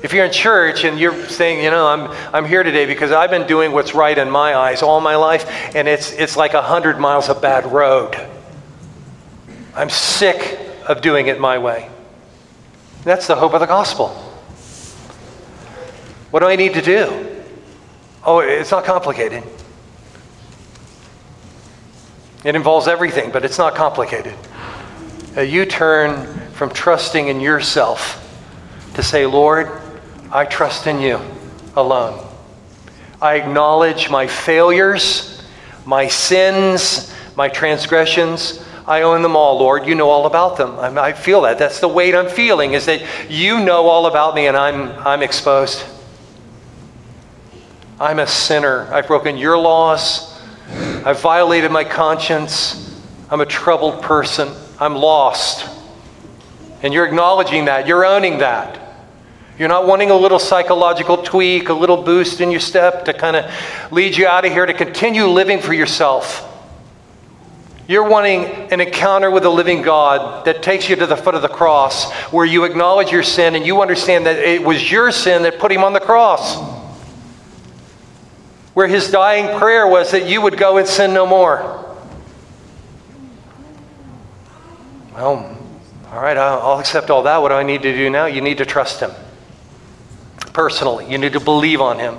If 0.02 0.14
you're 0.14 0.26
in 0.26 0.32
church 0.32 0.84
and 0.84 1.00
you're 1.00 1.28
saying, 1.28 1.64
you 1.64 1.70
know, 1.70 1.86
I'm, 1.86 2.10
I'm 2.34 2.46
here 2.46 2.64
today 2.64 2.88
because 2.88 3.12
I've 3.12 3.30
been 3.30 3.46
doing 3.46 3.72
what's 3.72 3.94
right 3.94 4.18
in 4.18 4.32
my 4.32 4.56
eyes 4.56 4.82
all 4.82 5.00
my 5.00 5.16
life, 5.16 5.46
and 5.76 5.88
it's, 5.88 6.12
it's 6.14 6.36
like 6.36 6.56
a 6.56 6.62
hundred 6.64 7.00
miles 7.00 7.30
of 7.30 7.40
bad 7.40 7.72
road. 7.72 8.18
I'm 9.76 9.90
sick 9.90 10.60
of 10.88 11.02
doing 11.02 11.28
it 11.28 11.40
my 11.40 11.58
way. 11.58 11.90
That's 13.04 13.28
the 13.28 13.36
hope 13.36 13.54
of 13.54 13.60
the 13.60 13.66
gospel. 13.66 14.10
What 16.32 16.40
do 16.40 16.48
I 16.48 16.56
need 16.56 16.74
to 16.76 16.82
do? 16.82 17.44
Oh, 18.24 18.40
it's 18.40 18.72
not 18.72 18.86
complicated. 18.86 19.44
It 22.44 22.56
involves 22.56 22.88
everything, 22.88 23.32
but 23.32 23.44
it's 23.44 23.58
not 23.58 23.76
complicated. 23.76 24.36
You 25.38 25.66
turn 25.66 26.40
from 26.52 26.70
trusting 26.70 27.28
in 27.28 27.40
yourself 27.40 28.20
to 28.94 29.04
say, 29.04 29.26
Lord, 29.26 29.70
I 30.32 30.46
trust 30.46 30.88
in 30.88 31.02
you 31.02 31.20
alone. 31.76 32.26
I 33.22 33.36
acknowledge 33.36 34.10
my 34.10 34.28
failures, 34.28 35.44
my 35.86 36.08
sins, 36.08 37.14
my 37.36 37.50
transgressions. 37.50 38.63
I 38.86 39.04
own 39.04 39.22
them 39.22 39.36
all, 39.36 39.58
Lord. 39.58 39.86
You 39.86 39.96
know 39.96 40.10
all 40.10 40.26
about 40.26 40.58
them. 40.58 40.78
I, 40.80 41.02
I 41.02 41.14
feel 41.14 41.42
that. 41.42 41.58
That's 41.58 41.80
the 41.80 41.88
weight 41.88 42.16
I'm 42.16 42.30
feeling, 42.30 42.74
is 42.74 42.86
that 42.86 43.02
you 43.30 43.64
know 43.64 43.88
all 43.88 44.08
about 44.08 44.36
me 44.36 44.48
and 44.48 44.58
I'm, 44.58 44.90
I'm 45.06 45.22
exposed. 45.22 45.84
I'm 48.00 48.20
a 48.20 48.28
sinner. 48.28 48.94
I've 48.94 49.08
broken 49.08 49.38
your 49.38 49.58
laws. 49.58 50.42
I've 51.06 51.22
violated 51.22 51.72
my 51.72 51.84
conscience. 51.84 53.02
I'm 53.30 53.40
a 53.40 53.46
troubled 53.46 54.02
person. 54.02 54.50
I'm 54.80 54.96
lost. 54.96 55.70
And 56.82 56.94
you're 56.94 57.06
acknowledging 57.06 57.66
that. 57.66 57.88
You're 57.88 58.06
owning 58.06 58.40
that. 58.40 58.82
You're 59.58 59.70
not 59.70 59.88
wanting 59.88 60.12
a 60.12 60.16
little 60.16 60.40
psychological 60.40 61.18
tweak, 61.18 61.70
a 61.70 61.74
little 61.74 62.02
boost 62.02 62.42
in 62.42 62.52
your 62.52 62.60
step 62.60 63.06
to 63.06 63.14
kind 63.14 63.36
of 63.38 63.52
lead 63.92 64.18
you 64.18 64.28
out 64.28 64.46
of 64.46 64.52
here 64.52 64.66
to 64.66 64.74
continue 64.74 65.26
living 65.28 65.62
for 65.62 65.74
yourself. 65.74 66.50
You're 67.88 68.08
wanting 68.08 68.46
an 68.46 68.80
encounter 68.80 69.30
with 69.30 69.44
a 69.44 69.50
living 69.50 69.82
God 69.82 70.46
that 70.46 70.64
takes 70.64 70.88
you 70.88 70.96
to 70.96 71.06
the 71.06 71.18
foot 71.18 71.36
of 71.36 71.42
the 71.42 71.50
cross, 71.50 72.12
where 72.32 72.46
you 72.46 72.64
acknowledge 72.64 73.12
your 73.12 73.24
sin 73.24 73.56
and 73.56 73.66
you 73.66 73.82
understand 73.82 74.26
that 74.26 74.38
it 74.38 74.64
was 74.64 74.90
your 74.90 75.12
sin 75.12 75.44
that 75.44 75.60
put 75.60 75.72
him 75.72 75.84
on 75.84 75.92
the 75.92 76.00
cross. 76.00 76.56
Where 78.74 78.88
his 78.88 79.12
dying 79.12 79.60
prayer 79.60 79.86
was 79.86 80.12
that 80.12 80.28
you 80.28 80.42
would 80.42 80.58
go 80.58 80.78
and 80.78 80.88
sin 80.88 81.14
no 81.14 81.28
more. 81.28 81.84
Well, 85.14 85.58
all 86.12 86.22
right, 86.22 86.38
I'll 86.38 86.80
accept 86.80 87.10
all 87.10 87.24
that. 87.24 87.42
What 87.42 87.50
do 87.50 87.56
I 87.56 87.64
need 87.64 87.82
to 87.82 87.94
do 87.94 88.10
now? 88.10 88.28
You 88.28 88.42
need 88.42 88.60
to 88.60 88.66
trust 88.66 89.00
him 89.00 89.12
personally. 90.54 91.12
You 91.12 91.18
need 91.18 91.34
to 91.34 91.40
believe 91.40 91.82
on 91.82 92.00
him. 92.00 92.18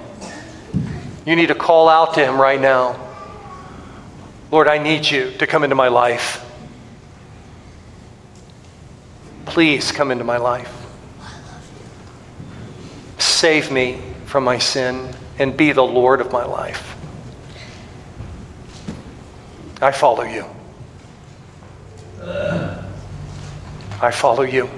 You 1.24 1.36
need 1.36 1.46
to 1.46 1.54
call 1.54 1.88
out 1.88 2.14
to 2.14 2.24
him 2.24 2.40
right 2.40 2.60
now. 2.60 3.00
Lord, 4.55 4.68
I 4.68 4.78
need 4.78 5.11
you 5.11 5.32
to 5.38 5.48
come 5.48 5.64
into 5.64 5.74
my 5.74 5.88
life. 5.88 6.48
Please 9.46 9.90
come 9.90 10.12
into 10.12 10.22
my 10.22 10.36
life. 10.36 10.72
Save 13.18 13.72
me 13.72 14.00
from 14.26 14.44
my 14.44 14.59
sin 14.59 15.12
and 15.40 15.57
be 15.57 15.72
the 15.72 15.82
Lord 15.82 16.20
of 16.20 16.30
my 16.30 16.44
life. 16.44 16.96
I 19.82 19.90
follow 19.90 20.22
you. 20.22 20.44
I 24.00 24.12
follow 24.12 24.44
you. 24.44 24.70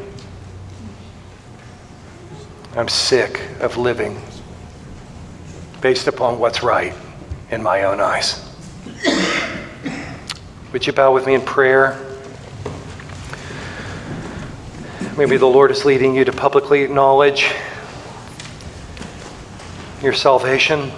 I'm 2.75 2.89
sick 2.89 3.43
of 3.61 3.77
living 3.77 4.23
based 5.83 6.07
upon 6.07 6.39
what's 6.39 6.63
right 6.63 6.95
in 7.51 7.63
my 7.63 7.83
own 7.83 8.01
eyes. 8.01 8.43
Would 10.77 10.87
you 10.87 10.93
bow 10.93 11.11
with 11.11 11.27
me 11.27 11.33
in 11.33 11.41
prayer? 11.41 11.99
Maybe 15.17 15.39
the 15.39 15.47
Lord 15.47 15.71
is 15.71 15.87
leading 15.87 16.15
you 16.15 16.27
to 16.27 16.33
publicly 16.33 16.83
acknowledge 16.83 17.51
your 20.03 20.13
salvation. 20.13 20.91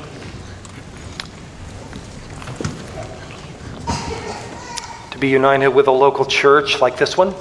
To 5.12 5.18
be 5.20 5.28
united 5.28 5.68
with 5.68 5.86
a 5.86 5.92
local 5.92 6.24
church 6.24 6.80
like 6.80 6.96
this 6.96 7.16
one. 7.16 7.32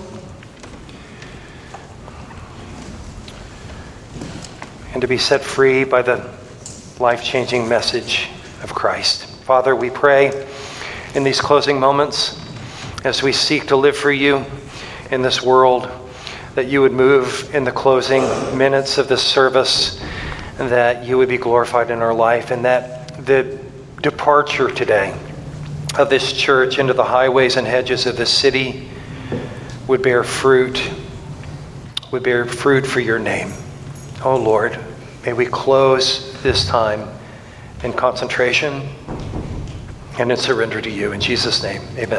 And 4.93 5.01
to 5.01 5.07
be 5.07 5.17
set 5.17 5.41
free 5.41 5.85
by 5.85 6.03
the 6.03 6.37
life 6.99 7.23
changing 7.23 7.67
message 7.67 8.29
of 8.61 8.75
Christ. 8.75 9.25
Father, 9.25 9.75
we 9.75 9.89
pray 9.89 10.47
in 11.15 11.23
these 11.23 11.39
closing 11.41 11.79
moments 11.79 12.39
as 13.03 13.23
we 13.23 13.31
seek 13.31 13.67
to 13.67 13.75
live 13.75 13.95
for 13.95 14.11
you 14.11 14.45
in 15.11 15.21
this 15.21 15.41
world 15.41 15.89
that 16.55 16.67
you 16.67 16.81
would 16.81 16.91
move 16.91 17.53
in 17.53 17.63
the 17.63 17.71
closing 17.71 18.23
minutes 18.57 18.97
of 18.97 19.07
this 19.07 19.21
service 19.21 20.01
and 20.59 20.69
that 20.69 21.05
you 21.05 21.17
would 21.17 21.29
be 21.29 21.37
glorified 21.37 21.91
in 21.91 22.01
our 22.01 22.13
life 22.13 22.51
and 22.51 22.65
that 22.65 23.25
the 23.25 23.59
departure 24.01 24.69
today 24.69 25.17
of 25.97 26.09
this 26.09 26.33
church 26.33 26.79
into 26.79 26.93
the 26.93 27.03
highways 27.03 27.57
and 27.57 27.65
hedges 27.65 28.05
of 28.05 28.17
this 28.17 28.33
city 28.33 28.89
would 29.87 30.01
bear 30.01 30.23
fruit, 30.23 30.91
would 32.11 32.23
bear 32.23 32.45
fruit 32.45 32.85
for 32.85 32.99
your 32.99 33.19
name. 33.19 33.51
Oh 34.23 34.35
Lord, 34.35 34.77
may 35.25 35.33
we 35.33 35.45
close 35.45 36.41
this 36.43 36.65
time 36.65 37.07
in 37.83 37.93
concentration 37.93 38.89
and 40.19 40.31
in 40.31 40.37
surrender 40.37 40.81
to 40.81 40.89
you. 40.89 41.11
In 41.11 41.21
Jesus' 41.21 41.61
name, 41.61 41.81
amen. 41.97 42.15